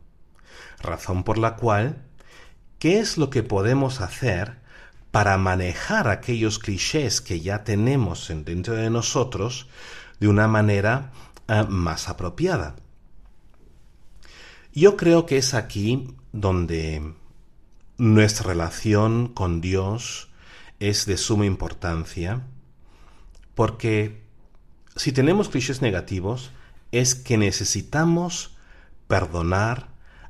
Razón 0.81 1.23
por 1.23 1.37
la 1.37 1.57
cual, 1.57 2.03
¿qué 2.79 2.99
es 2.99 3.19
lo 3.19 3.29
que 3.29 3.43
podemos 3.43 4.01
hacer 4.01 4.57
para 5.11 5.37
manejar 5.37 6.09
aquellos 6.09 6.59
clichés 6.59 7.21
que 7.21 7.41
ya 7.41 7.63
tenemos 7.63 8.33
dentro 8.47 8.75
de 8.75 8.89
nosotros 8.89 9.69
de 10.21 10.29
una 10.29 10.47
manera 10.47 11.13
eh, 11.49 11.65
más 11.69 12.09
apropiada? 12.09 12.77
Yo 14.73 14.97
creo 14.97 15.27
que 15.27 15.39
es 15.39 15.55
aquí 15.55 16.15
donde 16.33 17.15
nuestra 17.99 18.47
relación 18.47 19.29
con 19.29 19.61
Dios 19.61 20.31
es 20.79 21.07
de 21.07 21.17
suma 21.17 21.45
importancia 21.45 22.43
porque 23.55 24.23
si 24.97 25.13
tenemos 25.13 25.49
clichés 25.49 25.83
negativos 25.83 26.51
es 26.93 27.15
que 27.15 27.37
necesitamos 27.37 28.57
perdonar 29.09 29.89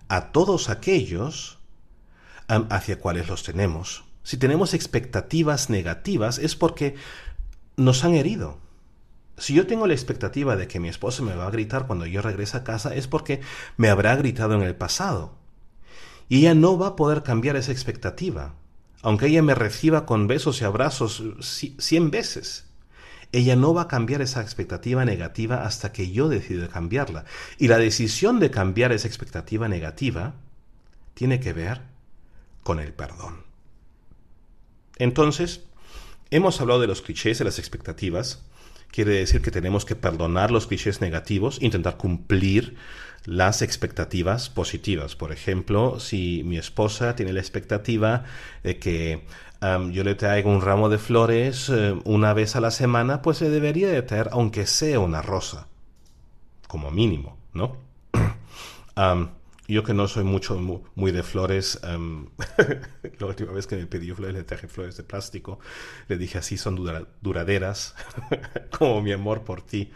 a 0.09 0.33
todos 0.33 0.69
aquellos 0.69 1.59
hacia 2.49 2.99
cuales 2.99 3.29
los 3.29 3.45
tenemos. 3.45 4.05
Si 4.25 4.37
tenemos 4.37 4.75
expectativas 4.75 5.71
negativas 5.71 6.39
es 6.39 6.57
porque 6.57 6.97
nos 7.77 8.05
han 8.05 8.15
herido. 8.15 8.59
Si 9.41 9.55
yo 9.55 9.67
tengo 9.67 9.89
la 9.89 9.95
expectativa 9.95 10.55
de 10.55 10.69
que 10.69 10.79
mi 10.79 10.89
esposa 10.89 11.23
me 11.23 11.35
va 11.35 11.49
a 11.49 11.51
gritar 11.51 11.89
cuando 11.89 12.07
yo 12.07 12.23
regrese 12.23 12.59
a 12.59 12.65
casa 12.65 12.95
es 12.95 13.09
porque 13.09 13.41
me 13.77 13.89
habrá 13.89 14.15
gritado 14.15 14.55
en 14.55 14.63
el 14.63 14.77
pasado. 14.77 15.35
Y 16.29 16.39
ella 16.39 16.55
no 16.55 16.79
va 16.79 16.89
a 16.89 16.97
poder 16.97 17.25
cambiar 17.25 17.57
esa 17.57 17.73
expectativa 17.73 18.55
aunque 19.03 19.27
ella 19.27 19.43
me 19.43 19.55
reciba 19.55 20.05
con 20.05 20.27
besos 20.27 20.61
y 20.61 20.65
abrazos 20.65 21.23
cien 21.79 22.11
veces, 22.11 22.67
ella 23.33 23.57
no 23.57 23.73
va 23.73 23.83
a 23.83 23.89
cambiar 23.89 24.23
esa 24.23 24.43
expectativa 24.43 25.05
negativa 25.05 25.65
hasta 25.65 25.93
que 25.93 26.11
yo 26.11 26.29
decida 26.29 26.69
cambiarla. 26.69 27.25
Y 27.59 27.69
la 27.69 27.79
decisión 27.79 28.41
de 28.41 28.51
cambiar 28.51 28.93
esa 28.93 29.09
expectativa 29.09 29.69
negativa 29.69 30.35
tiene 31.15 31.41
que 31.41 31.53
ver 31.53 31.81
con 32.63 32.81
el 32.81 32.93
perdón. 32.93 33.45
Entonces, 34.99 35.63
hemos 36.31 36.61
hablado 36.61 36.81
de 36.81 36.89
los 36.89 37.03
clichés, 37.03 37.39
de 37.39 37.45
las 37.45 37.59
expectativas. 37.59 38.45
Quiere 38.91 39.13
decir 39.13 39.41
que 39.43 39.51
tenemos 39.51 39.85
que 39.85 39.95
perdonar 39.95 40.51
los 40.51 40.67
clichés 40.67 41.01
negativos, 41.01 41.63
intentar 41.63 41.97
cumplir 41.97 42.77
las 43.25 43.63
expectativas 43.63 44.49
positivas. 44.49 45.15
Por 45.15 45.33
ejemplo, 45.33 46.01
si 46.01 46.43
mi 46.45 46.59
esposa 46.59 47.15
tiene 47.15 47.33
la 47.33 47.41
expectativa 47.41 48.25
de 48.63 48.79
que 48.79 49.25
yo 49.93 50.05
le 50.05 50.15
traiga 50.15 50.49
un 50.49 50.63
ramo 50.63 50.89
de 50.89 50.97
flores 50.99 51.69
eh, 51.69 51.95
una 52.05 52.33
vez 52.33 52.57
a 52.57 52.61
la 52.61 52.71
semana, 52.71 53.21
pues 53.21 53.37
se 53.37 53.51
debería 53.51 53.89
de 53.89 54.01
traer 54.01 54.31
aunque 54.33 54.67
sea 54.67 55.01
una 55.01 55.21
rosa, 55.21 55.67
como 56.67 56.91
mínimo, 56.91 57.37
¿no? 57.53 57.77
yo 59.73 59.85
que 59.85 59.95
no 59.95 60.09
soy 60.09 60.25
mucho 60.25 60.59
muy, 60.95 61.13
de 61.13 61.23
flores, 61.23 61.81
em, 61.83 62.27
la 63.19 63.27
última 63.27 63.53
vez 63.53 63.67
que 63.67 63.77
me 63.77 63.87
pidió 63.87 64.15
flores 64.17 64.35
le 64.35 64.45
traje 64.45 64.69
flores 64.69 64.97
de 64.97 65.03
plástico, 65.03 65.59
le 66.09 66.19
dije 66.19 66.39
así 66.39 66.57
son 66.57 66.77
duraderas, 67.21 67.95
como 68.79 69.01
mi 69.03 69.13
amor 69.13 69.43
por 69.43 69.63
ti. 69.63 69.91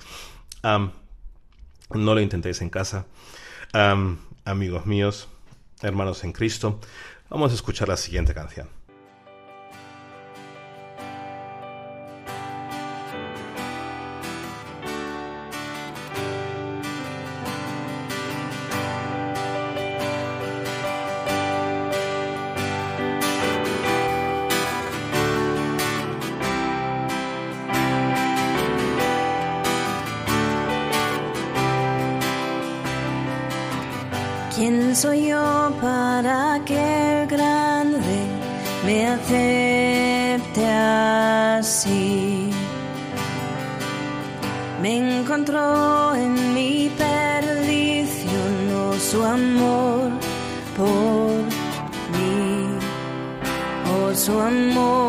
no 0.63 0.93
lo 1.91 2.21
intentéis 2.21 2.61
en 2.63 2.71
casa. 2.71 3.07
amigos 4.45 4.87
míos, 4.87 5.29
hermanos 5.83 6.25
en 6.25 6.33
Cristo, 6.33 6.81
vamos 7.31 7.53
a 7.53 7.55
escuchar 7.55 7.89
la 7.89 7.97
siguiente 7.97 8.35
canción. 8.35 8.84
¿Quién 34.95 35.03
soy 35.03 35.27
yo 35.27 35.73
para 35.81 36.61
que 36.65 37.23
el 37.23 37.27
grande 37.27 38.17
me 38.87 39.09
acepte 39.09 40.65
así? 41.59 42.49
Me 44.81 45.19
encontró 45.19 46.15
en 46.15 46.55
mi 46.55 46.93
perdición, 46.97 48.53
oh, 48.73 48.95
su 49.01 49.25
amor 49.25 50.13
por 50.77 51.43
mí, 52.15 52.69
oh 53.91 54.15
su 54.15 54.41
amor 54.41 55.04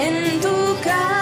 en 0.00 1.19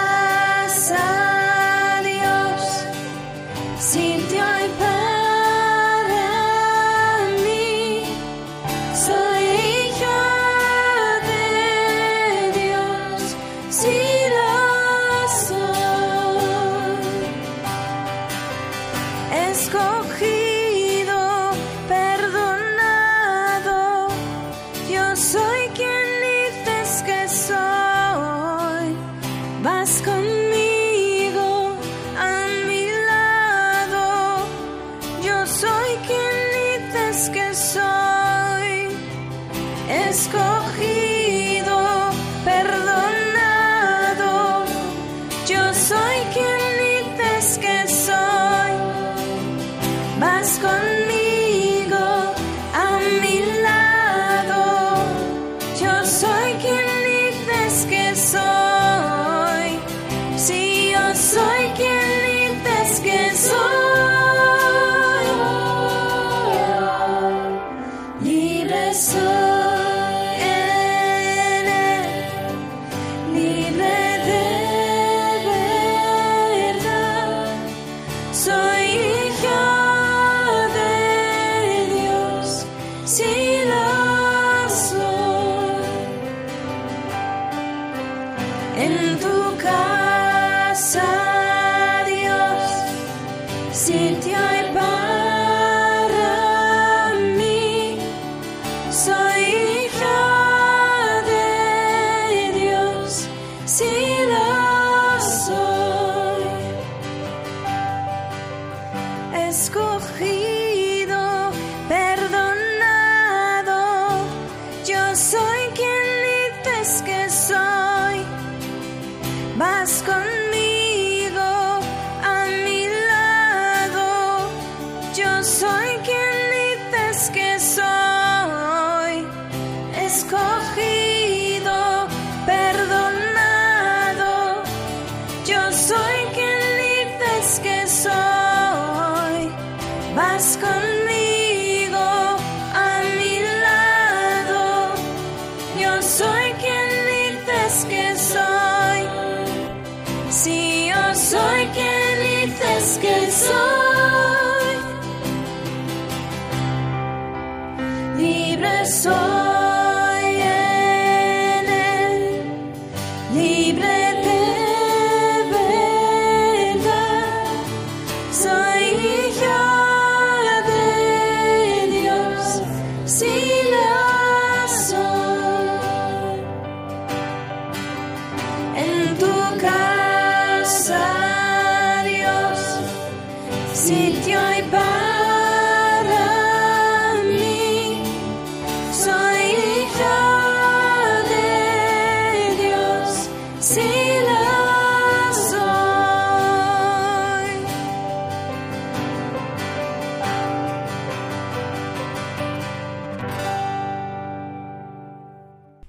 él, 98.89 99.28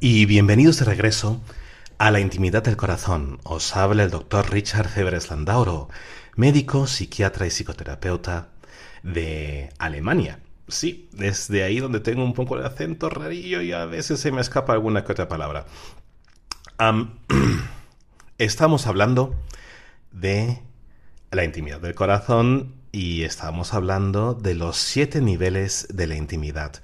Y 0.03 0.25
bienvenidos 0.25 0.79
de 0.79 0.87
regreso 0.87 1.43
a 1.99 2.11
la 2.11 2.21
intimidad 2.21 2.63
del 2.63 2.79
corazón. 2.79 3.39
Os 3.43 3.77
habla 3.77 4.03
el 4.03 4.11
doctor 4.11 4.51
Richard 4.51 4.89
Febres 4.89 5.29
Landauro, 5.29 5.91
médico, 6.37 6.87
psiquiatra 6.87 7.47
y 7.47 7.51
psicoterapeuta 7.51 8.49
de 9.03 9.69
Alemania. 9.79 10.41
Sí, 10.69 11.11
desde 11.13 11.65
ahí 11.65 11.81
donde 11.81 12.01
tengo 12.01 12.25
un 12.25 12.33
poco 12.33 12.57
de 12.57 12.67
acento 12.67 13.11
rarillo 13.11 13.61
y 13.61 13.73
a 13.73 13.85
veces 13.85 14.21
se 14.21 14.33
me 14.33 14.41
escapa 14.41 14.73
alguna 14.73 15.05
que 15.05 15.13
otra 15.13 15.29
palabra. 15.29 15.67
Am, 16.79 17.19
estamos 18.39 18.87
hablando 18.87 19.35
de 20.13 20.63
la 21.31 21.45
intimidad 21.45 21.81
del 21.81 21.95
corazón 21.95 22.75
y 22.91 23.25
estamos 23.25 23.75
hablando 23.75 24.33
de 24.33 24.55
los 24.55 24.79
siete 24.79 25.21
niveles 25.21 25.89
de 25.91 26.07
la 26.07 26.15
intimidad 26.15 26.81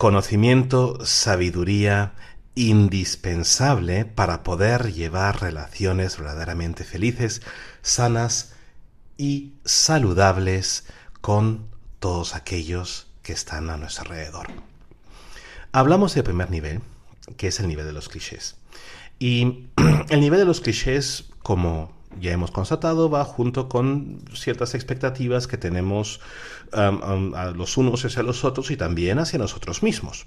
conocimiento, 0.00 1.04
sabiduría 1.04 2.14
indispensable 2.54 4.06
para 4.06 4.42
poder 4.42 4.94
llevar 4.94 5.42
relaciones 5.42 6.16
verdaderamente 6.16 6.84
felices, 6.84 7.42
sanas 7.82 8.54
y 9.18 9.52
saludables 9.66 10.86
con 11.20 11.66
todos 11.98 12.34
aquellos 12.34 13.08
que 13.22 13.34
están 13.34 13.68
a 13.68 13.76
nuestro 13.76 14.04
alrededor. 14.04 14.46
Hablamos 15.70 16.14
del 16.14 16.24
primer 16.24 16.50
nivel, 16.50 16.80
que 17.36 17.48
es 17.48 17.60
el 17.60 17.68
nivel 17.68 17.84
de 17.84 17.92
los 17.92 18.08
clichés. 18.08 18.56
Y 19.18 19.66
el 20.08 20.20
nivel 20.20 20.38
de 20.38 20.46
los 20.46 20.62
clichés, 20.62 21.26
como 21.42 21.92
ya 22.18 22.32
hemos 22.32 22.50
constatado, 22.50 23.10
va 23.10 23.24
junto 23.26 23.68
con 23.68 24.24
ciertas 24.32 24.74
expectativas 24.74 25.46
que 25.46 25.58
tenemos 25.58 26.20
a 26.72 27.52
los 27.54 27.76
unos 27.76 28.04
hacia 28.04 28.22
los 28.22 28.44
otros 28.44 28.70
y 28.70 28.76
también 28.76 29.18
hacia 29.18 29.38
nosotros 29.38 29.82
mismos. 29.82 30.26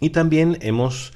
Y 0.00 0.10
también 0.10 0.58
hemos 0.60 1.12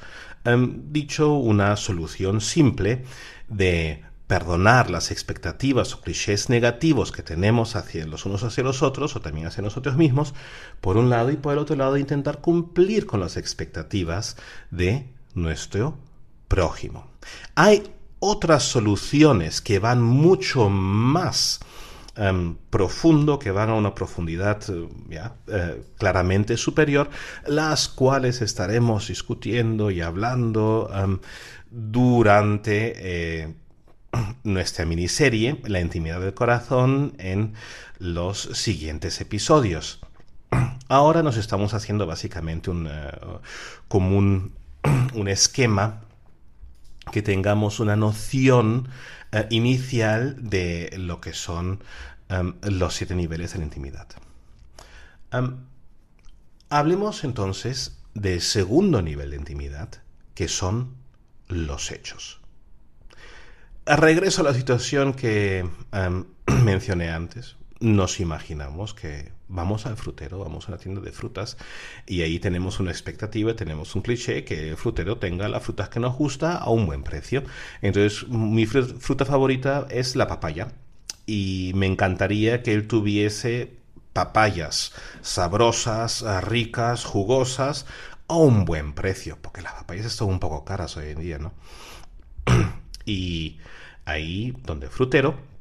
dicho 0.91 1.35
una 1.35 1.77
solución 1.77 2.41
simple 2.41 3.05
de 3.49 4.03
perdonar 4.27 4.91
las 4.91 5.11
expectativas 5.11 5.95
o 5.95 6.01
clichés 6.01 6.49
negativos 6.49 7.13
que 7.13 7.23
tenemos 7.23 7.77
hacia 7.77 8.07
los 8.07 8.25
unos 8.25 8.43
hacia 8.43 8.65
los 8.65 8.83
otros 8.83 9.15
o 9.15 9.21
también 9.21 9.47
hacia 9.47 9.63
nosotros 9.63 9.97
mismos, 9.97 10.33
por 10.81 10.97
un 10.97 11.11
lado 11.11 11.31
y 11.31 11.37
por 11.37 11.53
el 11.53 11.59
otro 11.59 11.77
lado 11.77 11.99
intentar 11.99 12.41
cumplir 12.41 13.05
con 13.05 13.21
las 13.21 13.37
expectativas 13.37 14.37
de 14.71 15.13
nuestro 15.35 15.99
prójimo. 16.49 17.07
Hay 17.55 17.83
otras 18.21 18.63
soluciones 18.63 19.61
que 19.61 19.79
van 19.79 20.03
mucho 20.03 20.71
más 20.71 21.61
em, 22.17 22.57
profundo, 22.71 23.39
que 23.39 23.51
van 23.51 23.71
a 23.71 23.75
una 23.75 23.95
profundidad 23.95 24.63
eh, 24.69 24.89
eh, 25.49 25.83
claramente 25.99 26.57
superior, 26.57 27.11
las 27.47 27.89
cuales 27.89 28.43
estaremos 28.43 29.09
discutiendo 29.09 29.91
y 29.91 30.01
hablando 30.01 30.91
em, 30.95 31.19
durante 31.71 32.93
eh, 32.97 33.55
nuestra 34.45 34.85
miniserie, 34.85 35.61
La 35.65 35.81
intimidad 35.81 36.21
del 36.21 36.35
corazón, 36.35 37.15
en 37.19 37.55
los 37.99 38.41
siguientes 38.41 39.21
episodios. 39.21 40.01
Ahora 40.89 41.23
nos 41.23 41.37
estamos 41.37 41.73
haciendo 41.75 42.07
básicamente 42.07 42.71
un, 42.71 42.89
un, 43.89 44.53
un 45.15 45.29
esquema 45.29 46.01
que 47.11 47.23
tengamos 47.23 47.81
una 47.81 47.97
noción 47.97 48.89
eh, 49.33 49.47
inicial 49.51 50.37
de 50.39 50.93
lo 50.99 51.21
que 51.21 51.33
son 51.33 51.83
em, 52.29 52.55
los 52.63 52.95
siete 52.95 53.15
niveles 53.15 53.53
de 53.53 53.59
la 53.59 53.65
intimidad. 53.65 54.07
Em, 55.33 55.57
hablemos 56.69 57.25
entonces 57.25 57.99
del 58.15 58.41
segundo 58.41 59.01
nivel 59.03 59.31
de 59.31 59.37
intimidad, 59.37 59.89
que 60.35 60.49
son 60.49 60.95
los 61.49 61.91
hechos. 61.91 62.41
Regreso 63.87 64.43
a 64.43 64.45
la 64.45 64.55
situación 64.55 65.15
que 65.15 65.67
em, 65.93 66.25
mencioné 66.65 67.11
antes 67.11 67.57
nos 67.81 68.21
imaginamos 68.21 68.95
que 68.95 69.33
vamos 69.53 69.87
al 69.87 69.97
frutero, 69.97 70.39
vamos 70.39 70.69
a 70.69 70.73
la 70.73 70.79
tienda 70.79 71.01
de 71.01 71.13
frutas 71.13 71.57
y 72.07 72.23
ahí 72.23 72.39
tenemos 72.39 72.81
una 72.81 72.91
expectativa, 72.91 73.55
tenemos 73.55 73.95
un 73.95 74.03
cliché 74.03 74.45
que 74.45 74.71
el 74.71 74.77
frutero 74.77 75.19
tenga 75.19 75.49
las 75.49 75.63
frutas 75.63 75.89
que 75.89 76.01
nos 76.01 76.17
gusta 76.17 76.57
a 76.57 76.71
un 76.71 76.87
buen 76.87 77.03
precio. 77.03 77.45
Entonces, 77.83 78.27
mi 78.29 78.67
fruta 78.67 79.25
favorita 79.25 79.87
es 79.91 80.17
la 80.17 80.27
papaya 80.27 80.73
y 81.27 81.73
me 81.75 81.87
encantaría 81.87 82.63
que 82.63 82.73
él 82.73 82.89
tuviese 82.89 83.77
papayas 84.13 84.93
sabrosas, 85.21 86.25
ricas, 86.43 87.05
jugosas 87.05 87.87
a 88.29 88.37
un 88.37 88.65
buen 88.65 88.95
precio, 88.95 89.39
porque 89.41 89.63
las 89.63 89.75
papayas 89.75 90.07
están 90.07 90.29
un 90.29 90.41
poco 90.41 90.65
caras 90.65 90.97
hoy 90.97 91.11
en 91.11 91.21
día, 91.21 91.39
¿no? 91.39 91.53
y 93.05 93.59
ahí 94.05 94.57
donde 94.65 94.87
el 94.87 94.93
frutero 94.93 95.52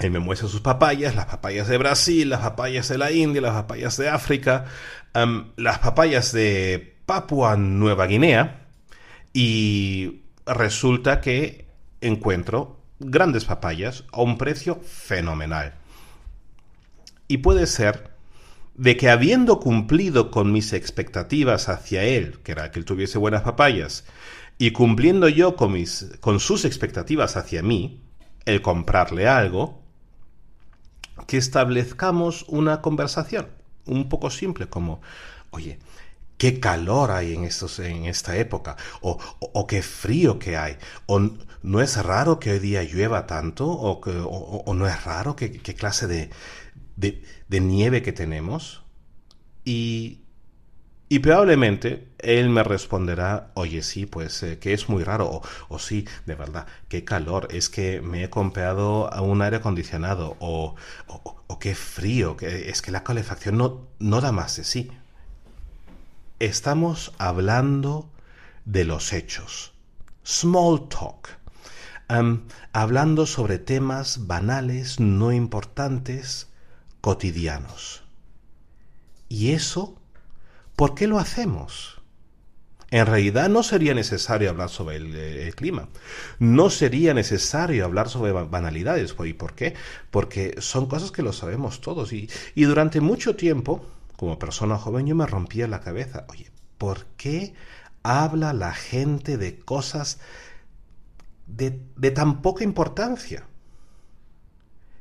él 0.00 0.10
me 0.10 0.18
muestra 0.18 0.48
sus 0.48 0.60
papayas, 0.60 1.14
las 1.14 1.26
papayas 1.26 1.68
de 1.68 1.76
Brasil, 1.76 2.30
las 2.30 2.40
papayas 2.40 2.88
de 2.88 2.98
la 2.98 3.12
India, 3.12 3.42
las 3.42 3.52
papayas 3.52 3.96
de 3.98 4.08
África, 4.08 4.64
las 5.56 5.78
papayas 5.78 6.32
de 6.32 6.96
Papua 7.04 7.56
Nueva 7.56 8.06
Guinea 8.06 8.66
y 9.32 10.22
resulta 10.46 11.20
que 11.20 11.66
encuentro 12.00 12.80
grandes 12.98 13.44
papayas 13.44 14.04
a 14.12 14.22
un 14.22 14.38
precio 14.38 14.80
fenomenal. 14.82 15.74
Y 17.28 17.38
puede 17.38 17.66
ser 17.66 18.10
de 18.74 18.96
que 18.96 19.10
habiendo 19.10 19.60
cumplido 19.60 20.30
con 20.30 20.52
mis 20.52 20.72
expectativas 20.72 21.68
hacia 21.68 22.04
él, 22.04 22.38
que 22.42 22.52
era 22.52 22.70
que 22.70 22.78
él 22.78 22.84
tuviese 22.84 23.18
buenas 23.18 23.42
papayas, 23.42 24.04
y 24.56 24.72
cumpliendo 24.72 25.28
yo 25.28 25.56
con, 25.56 25.72
mis, 25.72 26.12
con 26.20 26.40
sus 26.40 26.64
expectativas 26.64 27.36
hacia 27.36 27.62
mí, 27.62 28.02
el 28.46 28.62
comprarle 28.62 29.28
algo, 29.28 29.79
que 31.30 31.36
establezcamos 31.36 32.44
una 32.48 32.82
conversación 32.82 33.46
un 33.86 34.08
poco 34.08 34.30
simple 34.30 34.68
como, 34.68 35.00
oye, 35.50 35.78
qué 36.38 36.58
calor 36.58 37.12
hay 37.12 37.34
en, 37.34 37.44
estos, 37.44 37.78
en 37.78 38.06
esta 38.06 38.36
época, 38.36 38.76
o, 39.00 39.16
o, 39.38 39.66
qué 39.68 39.80
frío 39.80 40.40
que 40.40 40.56
hay, 40.56 40.76
o 41.06 41.20
no 41.62 41.80
es 41.80 42.02
raro 42.02 42.40
que 42.40 42.50
hoy 42.50 42.58
día 42.58 42.82
llueva 42.82 43.28
tanto, 43.28 43.70
o, 43.70 44.00
o 44.00 44.74
no 44.74 44.88
es 44.88 45.04
raro 45.04 45.36
qué, 45.36 45.52
clase 45.52 46.08
de, 46.08 46.30
de, 46.96 47.22
de, 47.46 47.60
nieve 47.60 48.02
que 48.02 48.10
tenemos. 48.10 48.82
Y 49.64 50.19
y 51.12 51.18
probablemente 51.18 52.06
él 52.18 52.50
me 52.50 52.62
responderá, 52.62 53.50
oye, 53.54 53.82
sí, 53.82 54.06
pues 54.06 54.44
eh, 54.44 54.60
que 54.60 54.72
es 54.72 54.88
muy 54.88 55.02
raro, 55.02 55.42
o, 55.68 55.78
sí, 55.80 56.06
de 56.24 56.36
verdad, 56.36 56.68
qué 56.86 57.04
calor, 57.04 57.48
es 57.50 57.68
que 57.68 58.00
me 58.00 58.22
he 58.22 58.30
comprado 58.30 59.10
un 59.20 59.42
aire 59.42 59.56
acondicionado, 59.56 60.36
o, 60.38 60.76
qué 61.58 61.74
frío, 61.74 62.36
que 62.36 62.70
es 62.70 62.80
que 62.80 62.92
la 62.92 63.02
calefacción 63.02 63.58
no, 63.58 63.88
no 63.98 64.20
da 64.20 64.30
más 64.30 64.56
de 64.56 64.62
sí. 64.62 64.92
Estamos 66.38 67.12
hablando 67.18 68.08
de 68.64 68.84
los 68.84 69.12
hechos. 69.12 69.72
Small 70.22 70.88
talk. 70.88 71.28
hablando 72.72 73.26
sobre 73.26 73.58
temas 73.58 74.28
banales, 74.28 75.00
no 75.00 75.32
importantes, 75.32 76.46
cotidianos. 77.00 78.04
Y 79.28 79.50
eso 79.50 79.99
¿Por 80.80 80.94
qué 80.94 81.06
lo 81.06 81.18
hacemos? 81.18 82.00
En 82.90 83.04
realidad 83.04 83.50
no 83.50 83.62
sería 83.62 83.92
necesario 83.92 84.48
hablar 84.48 84.70
sobre 84.70 84.96
eh, 84.96 85.46
el, 85.46 85.54
clima. 85.54 85.90
No 86.38 86.70
sería 86.70 87.12
necesario 87.12 87.84
hablar 87.84 88.08
sobre 88.08 88.32
banalidades. 88.32 89.14
¿Y 89.26 89.34
por 89.34 89.52
qué? 89.52 89.74
Porque 90.10 90.54
son 90.58 90.86
cosas 90.86 91.10
que 91.10 91.20
lo 91.20 91.34
sabemos 91.34 91.82
todos. 91.82 92.14
Y, 92.14 92.30
durante 92.54 93.02
mucho 93.02 93.36
tiempo, 93.36 93.84
como 94.16 94.38
persona 94.38 94.78
joven, 94.78 95.06
yo 95.06 95.14
me 95.14 95.26
rompía 95.26 95.68
la 95.68 95.80
cabeza. 95.80 96.24
Oye, 96.30 96.50
¿por 96.78 97.04
qué 97.18 97.52
habla 98.02 98.54
la 98.54 98.72
gente 98.72 99.36
de 99.36 99.60
cosas 99.60 100.18
de, 101.46 101.78
de 101.96 102.10
tan 102.10 102.40
poca 102.40 102.64
importancia? 102.64 103.44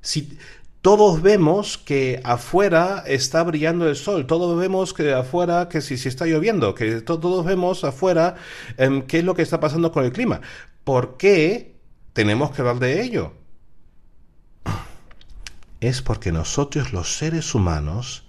Si, 0.01 0.37
todos 0.81 1.21
vemos 1.21 1.77
que 1.77 2.21
afuera 2.23 3.03
está 3.05 3.43
brillando 3.43 3.87
el 3.87 3.95
sol, 3.95 4.25
todos 4.27 4.57
vemos 4.57 4.93
que 4.93 5.13
afuera 5.13 5.67
que 5.69 5.81
si, 5.81 5.95
está 5.95 6.25
lloviendo, 6.25 6.73
que 6.75 7.01
todos 7.01 7.45
vemos 7.45 7.83
afuera 7.83 8.35
em, 8.77 9.01
qué 9.01 9.19
es 9.19 9.23
lo 9.23 9.35
que 9.35 9.41
está 9.41 9.59
pasando 9.59 9.91
con 9.91 10.05
el 10.05 10.11
clima. 10.11 10.41
¿Por 10.83 11.17
qué 11.17 11.75
tenemos 12.13 12.51
que 12.51 12.61
hablar 12.61 12.79
de 12.79 13.01
ello? 13.01 13.33
es 15.79 16.01
porque 16.01 16.31
nosotros 16.31 16.93
los 16.93 17.17
seres 17.17 17.55
humanos 17.55 18.25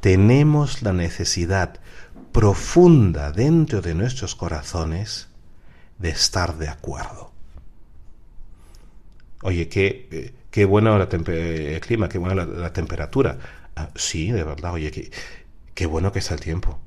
tenemos 0.00 0.82
la 0.82 0.92
necesidad 0.92 1.80
profunda 2.32 3.32
dentro 3.32 3.82
de 3.82 3.94
nuestros 3.94 4.34
corazones 4.34 5.28
de 5.98 6.10
estar 6.10 6.56
de 6.58 6.68
acuerdo. 6.68 7.32
Oye, 9.42 9.68
qué, 9.68 10.08
eh, 10.10 10.34
qué 10.50 10.64
bueno 10.64 10.96
el 10.96 11.80
clima, 11.80 12.08
qué 12.08 12.18
buena 12.18 12.44
la, 12.44 12.72
temperatura. 12.72 13.38
Ah, 13.76 13.90
sí, 13.94 14.30
de 14.30 14.44
verdad, 14.44 14.72
oye, 14.72 15.10
qué, 15.74 15.86
bueno 15.86 16.12
que 16.12 16.18
está 16.18 16.34
el 16.34 16.40
tiempo. 16.40 16.78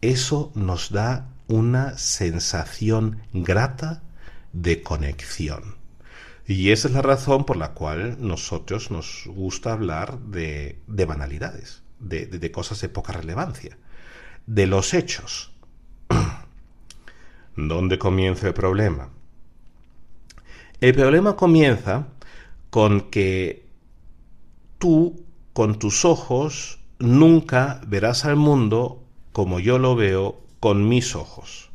Eso 0.00 0.52
nos 0.54 0.90
da 0.90 1.28
una 1.48 1.96
sensación 1.96 3.22
grata 3.32 4.02
de 4.52 4.82
conexión. 4.82 5.76
Y 6.46 6.70
esa 6.70 6.88
es 6.88 6.94
la 6.94 7.02
razón 7.02 7.44
por 7.44 7.56
la 7.56 7.72
cual 7.72 8.18
nosotros 8.20 8.90
nos 8.90 9.24
gusta 9.26 9.72
hablar 9.72 10.18
de, 10.20 10.78
de 10.86 11.04
banalidades, 11.04 11.82
de, 11.98 12.26
de, 12.26 12.50
cosas 12.52 12.80
de 12.80 12.88
poca 12.88 13.12
relevancia, 13.12 13.76
de 14.46 14.66
los 14.66 14.94
hechos. 14.94 15.52
¿Dónde 17.56 17.98
comienza 17.98 18.46
el 18.46 18.54
problema? 18.54 19.10
El 20.80 20.94
problema 20.94 21.34
comienza 21.36 22.06
con 22.70 23.10
que 23.10 23.66
tú, 24.78 25.24
con 25.52 25.78
tus 25.78 26.04
ojos, 26.04 26.78
nunca 26.98 27.80
verás 27.86 28.24
al 28.24 28.36
mundo 28.36 29.02
como 29.32 29.60
yo 29.60 29.78
lo 29.78 29.96
veo 29.96 30.40
con 30.60 30.88
mis 30.88 31.14
ojos. 31.14 31.70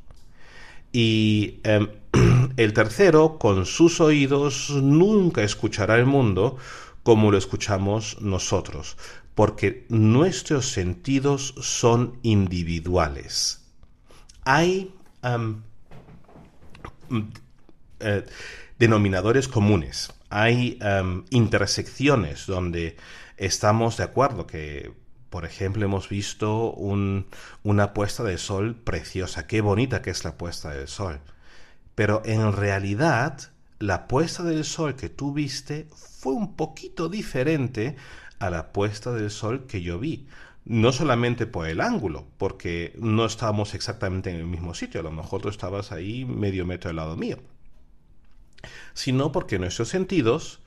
Y 0.92 1.60
em, 1.64 1.88
el 2.58 2.74
tercero, 2.74 3.38
con 3.38 3.66
sus 3.66 4.02
oídos, 4.02 4.70
nunca 4.72 5.44
escuchará 5.44 5.96
el 5.96 6.06
mundo 6.06 6.58
como 7.04 7.32
lo 7.32 7.38
escuchamos 7.38 8.22
nosotros, 8.22 8.98
porque 9.36 9.86
nuestros 9.90 10.72
sentidos 10.72 11.56
son 11.60 12.20
individuales. 12.22 13.62
Hay 14.44 14.94
eh, 18.00 18.26
denominadores 18.78 19.48
comunes, 19.48 20.14
hay 20.32 20.80
intersecciones 21.30 22.48
donde 22.48 22.98
estamos 23.38 23.98
de 23.98 24.04
acuerdo 24.04 24.48
que 24.48 24.94
por 25.32 25.46
ejemplo, 25.46 25.86
hemos 25.86 26.10
visto 26.10 26.74
una 26.74 27.94
puesta 27.94 28.22
de 28.22 28.38
sol 28.38 28.76
preciosa. 28.76 29.48
Qué 29.48 29.62
bonita 29.62 30.02
que 30.02 30.10
es 30.10 30.26
la 30.26 30.38
puesta 30.38 30.72
del 30.72 30.90
sol. 30.90 31.22
Pero 31.96 32.22
en 32.26 32.52
realidad, 32.52 33.40
la 33.80 34.10
puesta 34.10 34.44
del 34.44 34.66
sol 34.66 34.98
que 34.98 35.08
tú 35.08 35.32
viste 35.32 35.88
fue 35.96 36.34
un 36.34 36.58
poquito 36.58 37.08
diferente 37.08 37.96
a 38.40 38.50
la 38.50 38.74
puesta 38.74 39.14
del 39.14 39.32
sol 39.32 39.68
que 39.68 39.82
yo 39.82 40.00
vi. 40.00 40.28
No 40.66 40.92
solamente 40.92 41.48
por 41.48 41.66
el 41.66 41.80
ángulo, 41.80 42.28
porque 42.38 42.94
no 43.00 43.26
estábamos 43.26 43.74
exactamente 43.74 44.32
en 44.32 44.36
el 44.36 44.48
mismo 44.48 44.74
sitio, 44.74 45.00
a 45.00 45.04
lo 45.04 45.12
mejor 45.12 45.42
tú 45.42 45.48
estabas 45.48 45.94
ahí 45.94 46.26
medio 46.26 46.66
metro 46.66 46.90
al 46.90 46.98
lado 46.98 47.16
mío, 47.16 47.38
sino 48.94 49.32
porque 49.32 49.60
nuestros 49.60 49.90
sentidos 49.90 50.62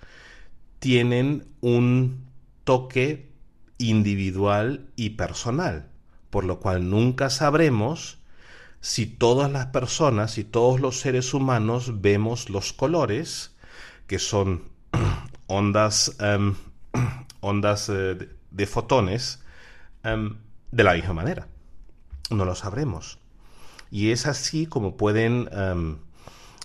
tienen 0.78 1.46
un 1.60 2.24
toque 2.64 3.32
individual 3.78 4.88
y 4.96 5.10
personal, 5.10 5.88
por 6.30 6.44
lo 6.44 6.60
cual 6.60 6.90
nunca 6.90 7.30
sabremos 7.30 8.18
si 8.80 9.06
todas 9.06 9.50
las 9.50 9.66
personas 9.66 10.36
y 10.36 10.44
todos 10.44 10.78
los 10.78 11.00
seres 11.00 11.32
humanos 11.32 12.02
vemos 12.02 12.50
los 12.50 12.74
colores, 12.74 13.56
que 14.06 14.18
son 14.18 14.64
ondas, 15.46 16.16
em, 16.20 16.54
ondas 17.40 17.88
eh, 17.88 18.28
de, 18.50 18.66
fotones, 18.66 19.42
em, 20.02 20.36
de 20.70 20.84
la 20.84 20.92
misma 20.92 21.14
manera. 21.14 21.48
No 22.28 22.44
lo 22.44 22.54
sabremos. 22.54 23.18
Y 23.90 24.10
es 24.10 24.26
así 24.26 24.66
como 24.66 24.98
pueden 24.98 25.48
em, 25.52 25.96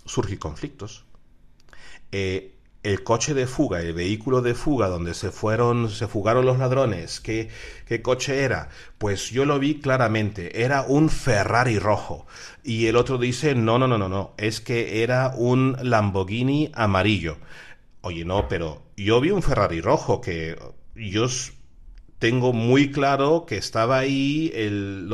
surgir 0.06 0.40
conflictos. 0.40 1.06
Eh, 2.12 2.56
el 2.82 3.04
coche 3.04 3.34
de 3.34 3.46
fuga, 3.46 3.82
el 3.82 3.94
vehículo 3.94 4.42
de 4.42 4.54
fuga 4.56 4.88
donde 4.88 5.14
se 5.14 5.32
fueron, 5.32 5.90
se 5.90 6.08
fugaron 6.08 6.46
los 6.46 6.58
ladrones, 6.58 7.20
¿qué, 7.20 7.50
¿qué, 7.86 8.02
coche 8.02 8.44
era? 8.44 8.70
Pues 8.98 9.32
yo 9.32 9.46
lo 9.46 9.60
vi 9.60 9.80
claramente, 9.80 10.64
era 10.64 10.84
un 10.84 11.10
Ferrari 11.10 11.78
rojo. 11.78 12.26
Y 12.64 12.88
el 12.88 12.96
otro 12.96 13.18
dice, 13.18 13.54
no, 13.54 13.78
no, 13.80 13.88
no, 13.88 13.98
no, 13.98 14.08
no, 14.08 14.34
es 14.38 14.62
que 14.62 15.04
era 15.04 15.34
un 15.36 15.76
Lamborghini 15.82 16.72
amarillo. 16.74 17.38
Oye, 18.02 18.24
no, 18.24 18.48
pero 18.48 18.84
yo 18.96 19.20
vi 19.20 19.32
un 19.32 19.44
Ferrari 19.44 19.82
rojo 19.82 20.22
que 20.22 20.58
yo 20.96 21.28
tengo 22.20 22.52
muy 22.52 22.92
claro 22.92 23.46
que 23.48 23.58
estaba 23.58 23.98
ahí, 23.98 24.52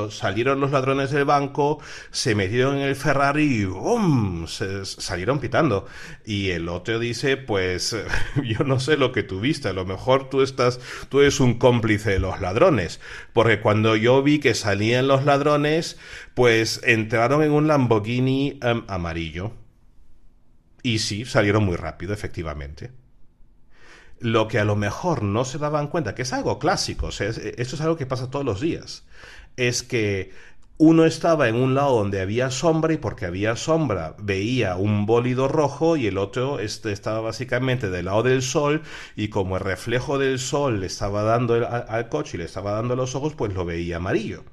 salieron 0.10 0.60
los 0.60 0.72
ladrones 0.72 1.12
del 1.12 1.26
banco, 1.26 1.80
se 2.10 2.34
metieron 2.34 2.78
en 2.78 2.82
el 2.82 2.96
Ferrari 2.96 3.44
y 3.44 3.66
¡bum! 3.66 4.48
Se, 4.48 4.86
salieron 4.86 5.40
pitando. 5.40 5.86
Y 6.26 6.50
el 6.50 6.68
otro 6.68 6.98
dice, 7.00 7.38
pues 7.38 7.96
yo 8.44 8.64
no 8.66 8.80
sé 8.80 8.98
lo 8.98 9.12
que 9.12 9.24
tuviste, 9.24 9.70
a 9.70 9.74
lo 9.74 9.86
mejor 9.86 10.30
tú 10.30 10.42
estás, 10.42 10.80
tú 11.10 11.22
eres 11.22 11.40
un 11.40 11.60
cómplice 11.60 12.12
de 12.12 12.20
los 12.20 12.42
ladrones, 12.42 13.00
porque 13.34 13.62
cuando 13.62 13.96
yo 13.96 14.24
vi 14.24 14.40
que 14.40 14.56
salían 14.56 15.08
los 15.08 15.26
ladrones, 15.26 15.98
pues 16.34 16.82
entraron 16.84 17.44
en 17.44 17.52
un 17.52 17.68
Lamborghini 17.68 18.60
em, 18.64 18.84
amarillo. 18.88 19.54
Y 20.82 21.00
sí, 21.00 21.26
salieron 21.26 21.66
muy 21.66 21.76
rápido, 21.76 22.14
efectivamente 22.14 23.05
lo 24.26 24.48
que 24.48 24.58
a 24.58 24.66
lo 24.66 24.76
mejor 24.76 25.22
no 25.22 25.46
se 25.46 25.60
daban 25.60 25.88
cuenta, 25.88 26.16
que 26.16 26.24
es 26.24 26.34
algo 26.34 26.58
clásico, 26.58 27.10
esto 27.10 27.36
es 27.52 27.82
algo 27.82 27.96
que 27.96 28.08
pasa 28.08 28.32
todos 28.32 28.44
los 28.44 28.60
días, 28.60 29.04
es 29.56 29.84
que 29.84 30.32
uno 30.80 31.06
estaba 31.06 31.48
en 31.48 31.56
un 31.56 31.76
lado 31.76 31.98
donde 31.98 32.22
había 32.22 32.50
sombra 32.50 32.92
y 32.92 32.98
porque 32.98 33.28
había 33.28 33.56
sombra 33.56 34.16
veía 34.18 34.78
un 34.78 35.06
bólido 35.06 35.48
rojo 35.48 35.96
y 35.96 36.08
el 36.08 36.18
otro 36.18 36.60
este, 36.60 36.92
estaba 36.92 37.22
básicamente 37.22 37.92
del 37.92 38.06
lado 38.06 38.24
del 38.24 38.42
sol 38.42 38.82
y 39.16 39.28
como 39.28 39.58
el 39.58 39.64
reflejo 39.64 40.18
del 40.18 40.40
sol 40.40 40.80
le 40.80 40.88
estaba 40.88 41.22
dando 41.22 41.54
al, 41.54 42.10
coche 42.10 42.38
y 42.38 42.40
le 42.40 42.46
estaba 42.46 42.72
dando 42.72 42.96
los 42.96 43.14
ojos, 43.14 43.36
pues 43.36 43.54
lo 43.54 43.64
veía 43.64 43.98
amarillo. 43.98 44.44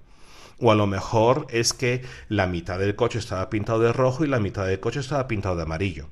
O 0.60 0.70
a 0.70 0.74
lo 0.74 0.86
mejor 0.86 1.46
es 1.48 1.72
que 1.72 2.02
la 2.28 2.46
mitad 2.46 2.78
del 2.78 2.94
coche 2.94 3.18
estaba 3.18 3.48
pintado 3.48 3.80
de 3.80 3.92
rojo 3.94 4.22
y 4.22 4.28
la 4.28 4.38
mitad 4.38 4.66
del 4.66 4.80
coche 4.80 5.00
estaba 5.00 5.26
pintado 5.26 5.56
de 5.56 5.62
amarillo. 5.62 6.10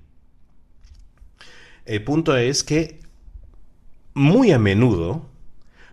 El 1.85 2.03
punto 2.03 2.37
es 2.37 2.65
que 2.65 3.10
muy 4.15 4.53
a 4.53 4.59
menudo 4.59 5.31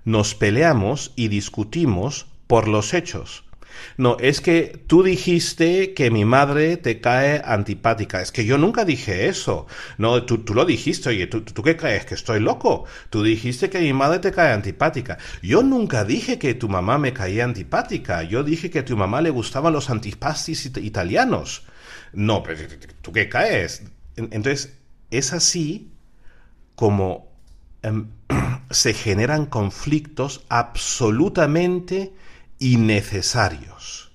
nos 0.05 0.35
peleamos 0.35 1.11
y 1.15 1.27
discutimos 1.27 2.27
por 2.47 2.67
los 2.67 2.93
hechos. 2.93 3.43
No, 3.97 4.17
es 4.19 4.41
que 4.41 4.83
tú 4.87 5.03
dijiste 5.03 5.93
que 5.93 6.11
mi 6.11 6.25
madre 6.25 6.77
te 6.77 6.99
cae 6.99 7.41
antipática. 7.45 8.21
Es 8.21 8.31
que 8.31 8.45
yo 8.45 8.57
nunca 8.57 8.85
dije 8.85 9.27
eso. 9.27 9.67
No, 9.97 10.23
tú, 10.23 10.39
tú 10.39 10.53
lo 10.53 10.65
dijiste. 10.65 11.09
Oye, 11.09 11.27
¿tú, 11.27 11.41
¿tú, 11.41 11.63
qué 11.63 11.75
crees? 11.75 12.05
¿Que 12.05 12.15
estoy 12.15 12.39
loco? 12.39 12.85
Tú 13.09 13.23
dijiste 13.23 13.69
que 13.69 13.79
mi 13.79 13.93
madre 13.93 14.19
te 14.19 14.31
cae 14.31 14.53
antipática. 14.53 15.17
Yo 15.41 15.63
nunca 15.63 16.05
dije 16.05 16.39
que 16.39 16.53
tu 16.53 16.69
mamá 16.69 16.97
me 16.97 17.13
caía 17.13 17.43
antipática. 17.43 18.23
Yo 18.23 18.43
dije 18.43 18.69
que 18.69 18.79
a 18.79 18.85
tu 18.85 18.97
mamá 18.97 19.21
le 19.21 19.29
gustaban 19.29 19.73
los 19.73 19.89
antipastis 19.89 20.65
italianos. 20.77 21.65
No, 22.13 22.43
pero 22.43 22.59
¿tú 23.01 23.11
qué 23.11 23.29
caes? 23.29 23.83
Entonces, 24.15 24.77
es 25.11 25.33
así 25.33 25.91
como 26.75 27.36
Em, 27.81 28.07
se 28.71 28.93
generan 28.93 29.45
conflictos 29.45 30.45
absolutamente 30.49 32.13
innecesarios 32.59 34.11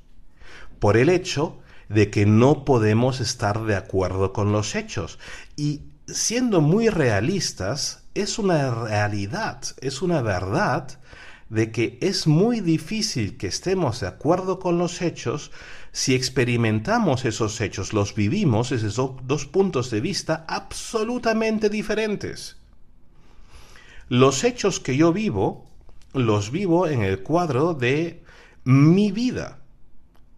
por 0.79 0.97
el 0.97 1.09
hecho 1.09 1.61
de 1.89 2.11
que 2.11 2.27
no 2.27 2.65
podemos 2.65 3.21
estar 3.21 3.65
de 3.65 3.77
acuerdo 3.77 4.33
con 4.33 4.51
los 4.51 4.75
hechos. 4.75 5.19
Y 5.57 5.83
siendo 6.07 6.61
muy 6.61 6.89
realistas, 6.89 8.03
es 8.15 8.39
una 8.39 8.75
realidad, 8.75 9.63
es 9.81 10.03
una 10.03 10.23
verdad 10.23 10.99
de 11.49 11.71
que 11.71 11.99
es 12.01 12.27
muy 12.27 12.61
difícil 12.61 13.37
que 13.37 13.47
estemos 13.47 14.01
de 14.01 14.09
acuerdo 14.09 14.59
con 14.59 14.79
los 14.79 15.03
hechos 15.03 15.53
si 15.93 16.15
experimentamos 16.15 17.27
esos 17.27 17.61
hechos, 17.61 17.93
los 17.93 18.15
vivimos 18.15 18.71
desde 18.71 18.89
dos 18.89 19.47
puntos 19.47 19.91
de 19.91 20.01
vista 20.01 20.47
absolutamente 20.49 21.69
diferentes. 21.69 22.62
Los 24.09 24.45
hechos 24.45 24.81
que 24.81 24.97
yo 24.97 25.13
vivo, 25.13 25.71
los 26.13 26.51
vivo 26.51 26.87
en 26.87 27.03
el 27.03 27.23
cuadro 27.23 27.75
de 27.75 28.23
mi 28.65 29.13
vida. 29.13 29.59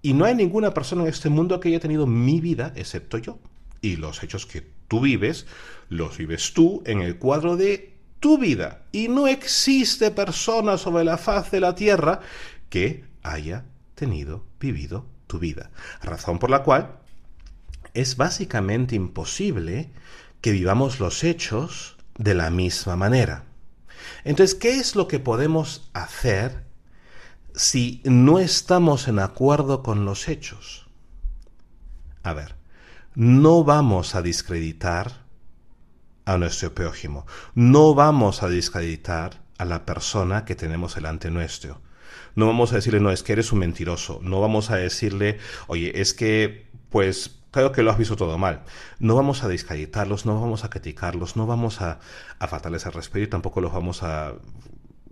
Y 0.03 0.13
no 0.13 0.25
hay 0.25 0.35
ninguna 0.35 0.75
persona 0.75 1.03
en 1.03 1.09
este 1.09 1.29
mundo 1.29 1.61
que 1.61 1.69
haya 1.69 1.81
tenido 1.81 2.07
mi 2.07 2.41
vida 2.41 2.73
excepto 2.77 3.19
yo. 3.19 3.39
Y 3.81 3.97
los 3.97 4.23
hechos 4.23 4.47
que 4.47 4.67
tú 4.89 5.01
vives, 5.01 5.47
los 5.89 6.19
vives 6.19 6.53
tú 6.53 6.83
en 6.87 7.01
el 7.01 7.19
cuadro 7.19 7.57
de 7.57 7.95
tu 8.21 8.39
vida. 8.39 8.83
Y 8.93 9.09
no 9.09 9.27
existe 9.27 10.11
persona 10.11 10.79
sobre 10.79 11.05
la 11.05 11.19
faz 11.19 11.51
de 11.51 11.61
la 11.61 11.75
tierra 11.75 12.21
que 12.69 13.05
haya 13.23 13.65
tenido, 13.95 14.45
vivido 14.61 15.07
tu 15.27 15.39
vida. 15.39 15.71
Razón 16.03 16.39
por 16.39 16.51
la 16.51 16.63
cual 16.63 16.99
es 17.95 18.17
básicamente 18.17 18.95
imposible 18.95 19.91
que 20.41 20.53
vivamos 20.53 21.01
los 21.01 21.25
hechos 21.25 21.97
de 22.19 22.35
la 22.35 22.51
misma 22.51 22.97
manera. 22.97 23.45
Entonces, 24.25 24.55
¿qué 24.55 24.79
es 24.79 24.97
lo 24.97 25.07
que 25.07 25.21
podemos 25.21 25.91
hacer 25.93 26.65
si 27.55 28.01
no 28.05 28.39
estamos 28.39 29.07
en 29.07 29.19
acuerdo 29.19 29.83
con 29.83 30.05
los 30.05 30.29
hechos? 30.29 30.87
A 32.23 32.33
ver, 32.33 32.57
no 33.15 33.65
vamos 33.65 34.15
a 34.15 34.23
discreditar 34.23 35.25
a 36.25 36.39
nuestro 36.39 36.75
prójimo, 36.75 37.27
no 37.55 37.95
vamos 37.95 38.43
a 38.43 38.49
discreditar 38.49 39.43
a 39.59 39.65
la 39.67 39.85
persona 39.85 40.45
que 40.45 40.55
tenemos 40.55 40.95
delante 40.95 41.31
nuestro. 41.31 41.83
No 42.35 42.47
vamos 42.47 42.73
a 42.73 42.77
decirle, 42.77 43.01
no, 43.01 43.11
es 43.11 43.23
que 43.23 43.35
eres 43.35 43.53
un 43.53 43.61
mentiroso. 43.61 44.21
No 44.23 44.41
vamos 44.41 44.71
a 44.71 44.77
decirle, 44.77 45.39
oye, 45.69 46.01
es 46.01 46.15
que, 46.15 46.69
pues, 46.91 47.44
creo 47.55 47.71
que 47.71 47.85
lo 47.85 47.93
has 47.93 47.99
visto 47.99 48.17
todo 48.17 48.37
mal. 48.37 48.65
No 48.99 49.15
vamos 49.15 49.45
a 49.45 49.49
discreditarlos, 49.49 50.27
no 50.27 50.41
vamos 50.41 50.65
a 50.65 50.71
criticarlos, 50.71 51.37
no 51.37 51.47
vamos 51.47 51.81
a, 51.81 52.01
a 52.41 52.49
faltarles 52.49 52.85
al 52.85 52.95
respeto 52.95 53.25
y 53.25 53.29
tampoco 53.29 53.61
los 53.61 53.73
vamos 53.73 54.03
a 54.03 54.35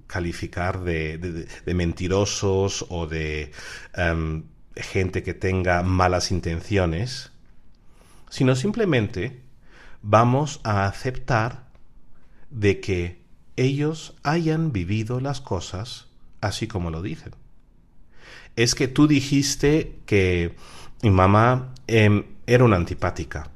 calificar 0.09 0.83
de, 0.83 1.47
mentirosos 1.67 2.85
o 2.89 3.07
de 3.07 3.53
em, 3.95 4.43
gente 4.75 5.23
que 5.23 5.35
tenga 5.35 5.85
malas 5.85 6.33
intenciones, 6.33 7.31
sino 8.29 8.57
simplemente 8.57 9.41
vamos 10.03 10.61
a 10.65 10.87
aceptar 10.87 11.69
de 12.51 12.81
que 12.81 13.23
ellos 13.55 14.17
hayan 14.25 14.73
vivido 14.73 15.21
las 15.21 15.41
cosas 15.41 16.09
así 16.41 16.67
como 16.67 16.91
lo 16.91 17.03
dicen. 17.03 17.35
Es 18.57 18.75
que 18.75 18.89
tú 18.89 19.07
dijiste 19.07 20.01
que 20.07 20.57
mi 21.03 21.11
mamá 21.11 21.73
em, 21.87 22.25
era 22.55 22.65
una 22.65 22.77
antipática. 22.77 23.51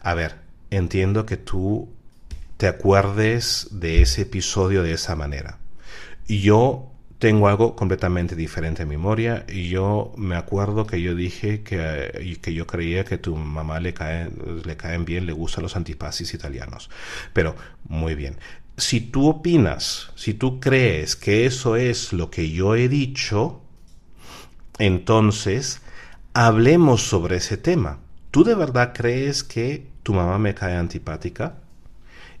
A 0.00 0.14
ver, 0.14 0.36
entiendo 0.70 1.26
que 1.26 1.36
tú 1.36 1.88
te 2.56 2.66
acuerdes 2.66 3.68
de 3.70 4.02
ese 4.02 4.22
episodio 4.22 4.82
de 4.82 4.92
esa 4.92 5.16
manera. 5.16 5.58
Yo 6.26 6.92
tengo 7.18 7.48
algo 7.48 7.74
completamente 7.74 8.36
diferente 8.36 8.82
en 8.82 8.88
memoria 8.88 9.44
y 9.48 9.68
yo 9.68 10.12
me 10.16 10.36
acuerdo 10.36 10.86
que 10.86 11.02
yo 11.02 11.14
dije 11.14 11.62
que, 11.62 12.38
que 12.40 12.54
yo 12.54 12.66
creía 12.66 13.04
que 13.04 13.18
tu 13.18 13.34
mamá 13.34 13.80
le, 13.80 13.94
le 14.64 14.76
caen 14.76 15.04
bien, 15.04 15.26
le 15.26 15.32
gustan 15.32 15.62
los 15.62 15.76
antipasis 15.76 16.34
italianos. 16.34 16.90
Pero, 17.32 17.56
muy 17.88 18.14
bien. 18.14 18.36
Si 18.76 19.00
tú 19.00 19.28
opinas, 19.28 20.12
si 20.14 20.34
tú 20.34 20.60
crees 20.60 21.16
que 21.16 21.46
eso 21.46 21.74
es 21.74 22.12
lo 22.12 22.30
que 22.30 22.50
yo 22.50 22.76
he 22.76 22.88
dicho, 22.88 23.62
entonces 24.78 25.80
hablemos 26.38 27.02
sobre 27.02 27.38
ese 27.38 27.56
tema. 27.56 27.98
¿Tú 28.30 28.44
de 28.44 28.54
verdad 28.54 28.92
crees 28.94 29.42
que 29.42 29.88
tu 30.04 30.14
mamá 30.14 30.38
me 30.38 30.54
cae 30.54 30.76
antipática? 30.76 31.56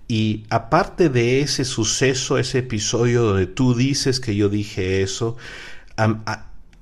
Y 0.06 0.46
aparte 0.50 1.08
de 1.08 1.40
ese 1.40 1.64
suceso, 1.64 2.38
ese 2.38 2.58
episodio 2.58 3.24
donde 3.24 3.48
tú 3.48 3.74
dices 3.74 4.20
que 4.20 4.36
yo 4.36 4.48
dije 4.48 5.02
eso, 5.02 5.36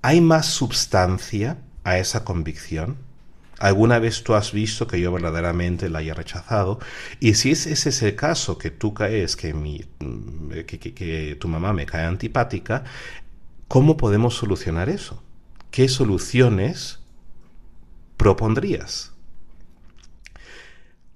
¿hay 0.03 0.21
más 0.21 0.45
substancia 0.45 1.57
a 1.85 1.97
esa 1.97 2.23
convicción? 2.23 2.99
¿Alguna 3.59 3.99
vez 3.99 4.23
tú 4.23 4.35
has 4.35 4.53
visto 4.53 4.87
que 4.87 5.01
yo 5.01 5.11
verdaderamente 5.11 5.89
la 5.89 6.01
haya 6.01 6.12
rechazado? 6.12 6.81
Y 7.19 7.33
si 7.33 7.53
ese 7.53 7.73
es 7.73 8.03
el 8.03 8.14
caso, 8.14 8.59
que 8.59 8.71
tú 8.71 8.93
caes, 8.93 9.37
que, 9.37 9.55
mi, 9.55 9.87
que, 10.67 10.79
que 10.79 11.37
tu 11.41 11.49
mamá 11.49 11.73
me 11.73 11.87
cae 11.87 12.05
antipática, 12.05 12.85
¿cómo 13.69 13.97
podemos 13.97 14.35
solucionar 14.35 14.91
eso? 14.91 15.23
¿Qué 15.71 15.89
soluciones 15.89 17.06
propondrías? 18.17 19.12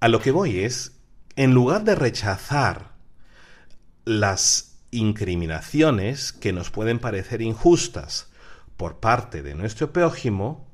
A 0.00 0.08
lo 0.08 0.20
que 0.20 0.30
voy 0.30 0.60
es 0.60 0.96
en 1.36 1.54
lugar 1.54 1.84
de 1.84 1.94
rechazar 1.94 2.92
las 4.04 4.78
incriminaciones 4.90 6.32
que 6.32 6.52
nos 6.52 6.70
pueden 6.70 6.98
parecer 6.98 7.42
injustas 7.42 8.28
por 8.76 8.98
parte 8.98 9.42
de 9.42 9.54
nuestro 9.54 9.92
prójimo, 9.92 10.66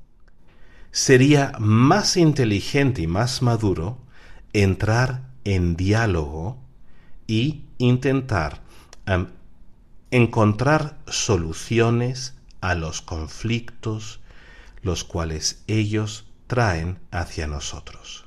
sería 0.91 1.53
más 1.59 2.16
inteligente 2.16 3.03
y 3.03 3.07
más 3.07 3.43
maduro 3.43 3.99
entrar 4.53 5.22
en 5.45 5.77
diálogo 5.77 6.59
y 7.27 7.64
intentar 7.79 8.62
encontrar 10.11 10.99
soluciones 11.07 12.35
a 12.61 12.74
los 12.74 13.03
conflictos 13.03 14.20
los 14.87 15.05
cuales 15.05 15.62
ellos 15.66 16.26
traen 16.47 16.99
hacia 17.11 17.47
nosotros. 17.47 18.24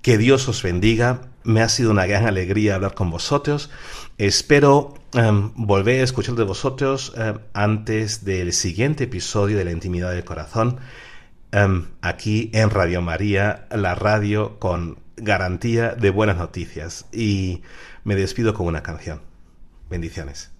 Que 0.00 0.16
Dios 0.16 0.48
os 0.48 0.62
bendiga. 0.62 1.28
Me 1.44 1.60
ha 1.60 1.68
sido 1.68 1.90
una 1.90 2.06
gran 2.06 2.26
alegría 2.26 2.76
hablar 2.76 2.94
con 2.94 3.10
vosotros. 3.10 3.70
Espero 4.18 4.94
em, 5.12 5.52
volver 5.54 6.00
a 6.00 6.04
escuchar 6.04 6.34
de 6.36 6.44
vosotros 6.44 7.12
em, 7.16 7.38
antes 7.52 8.24
del 8.24 8.52
siguiente 8.52 9.04
episodio 9.04 9.58
de 9.58 9.64
La 9.64 9.72
Intimidad 9.72 10.12
del 10.12 10.24
Corazón, 10.24 10.78
em, 11.50 11.86
aquí 12.00 12.50
en 12.54 12.70
Radio 12.70 13.02
María, 13.02 13.66
la 13.70 13.94
radio 13.94 14.58
con 14.58 14.98
garantía 15.16 15.94
de 15.94 16.10
buenas 16.10 16.36
noticias. 16.36 17.06
Y 17.12 17.62
me 18.04 18.14
despido 18.14 18.54
con 18.54 18.66
una 18.66 18.82
canción. 18.82 19.20
Bendiciones. 19.90 20.51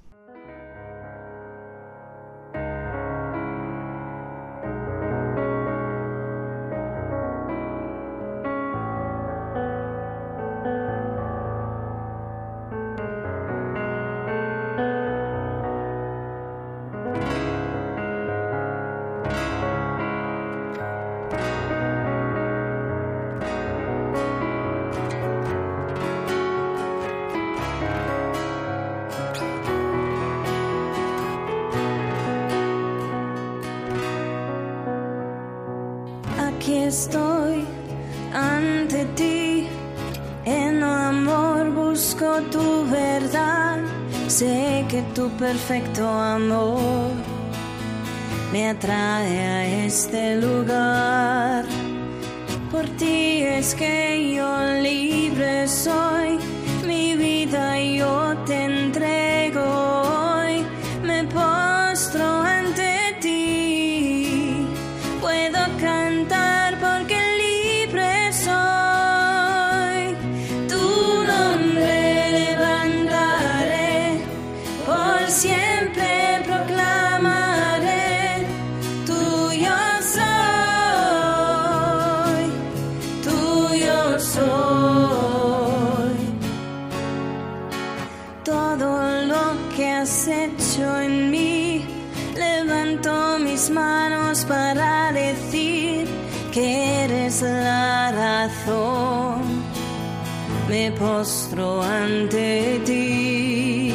Postro 101.03 101.83
ante 101.83 102.81
ti. 102.87 103.93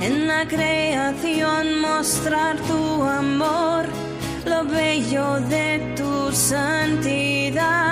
En 0.00 0.28
la 0.28 0.46
creación 0.46 1.80
mostrar 1.80 2.54
tu 2.70 3.02
amor, 3.02 3.82
lo 4.50 4.60
bello 4.64 5.40
de 5.54 5.94
tu 5.98 6.12
santidad. 6.32 7.87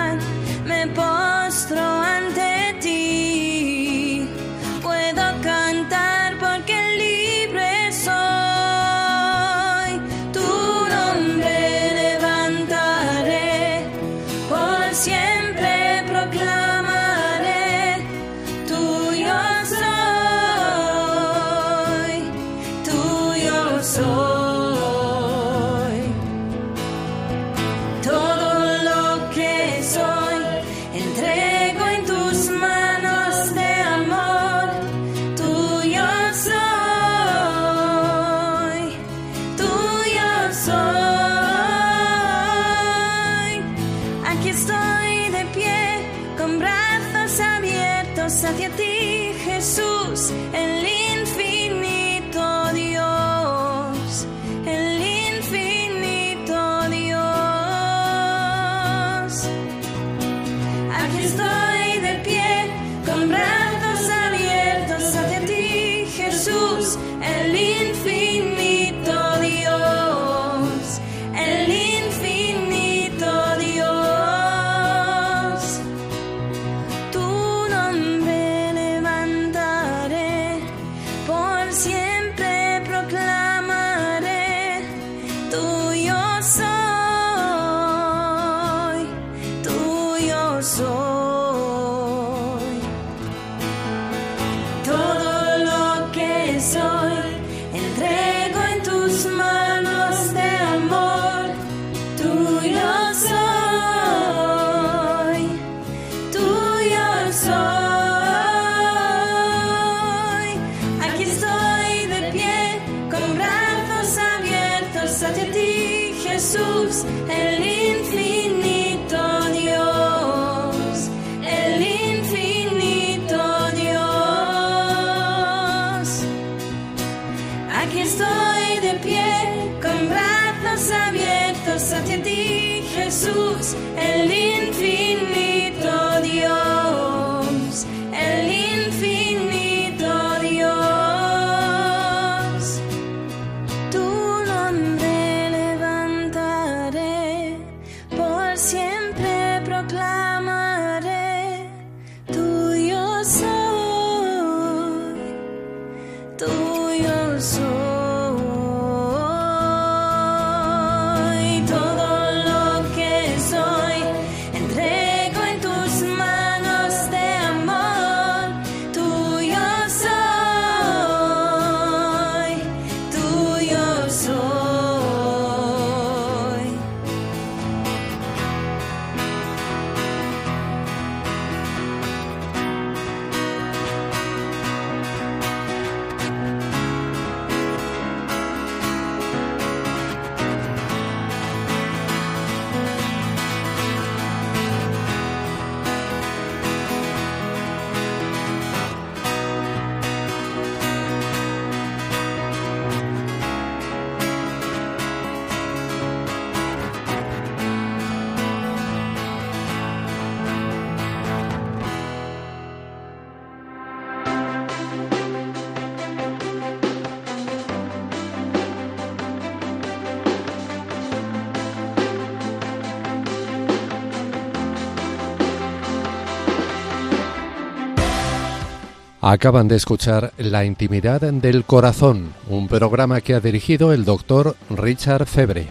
Acaban 229.29 229.67
de 229.67 229.75
escuchar 229.75 230.33
La 230.39 230.65
intimidad 230.65 231.21
del 231.21 231.65
corazón, 231.65 232.33
un 232.49 232.69
programa 232.69 233.21
que 233.21 233.35
ha 233.35 233.41
dirigido 233.41 233.93
el 233.93 234.05
doctor 234.05 234.55
Richard 234.71 235.27
Febre. 235.27 235.67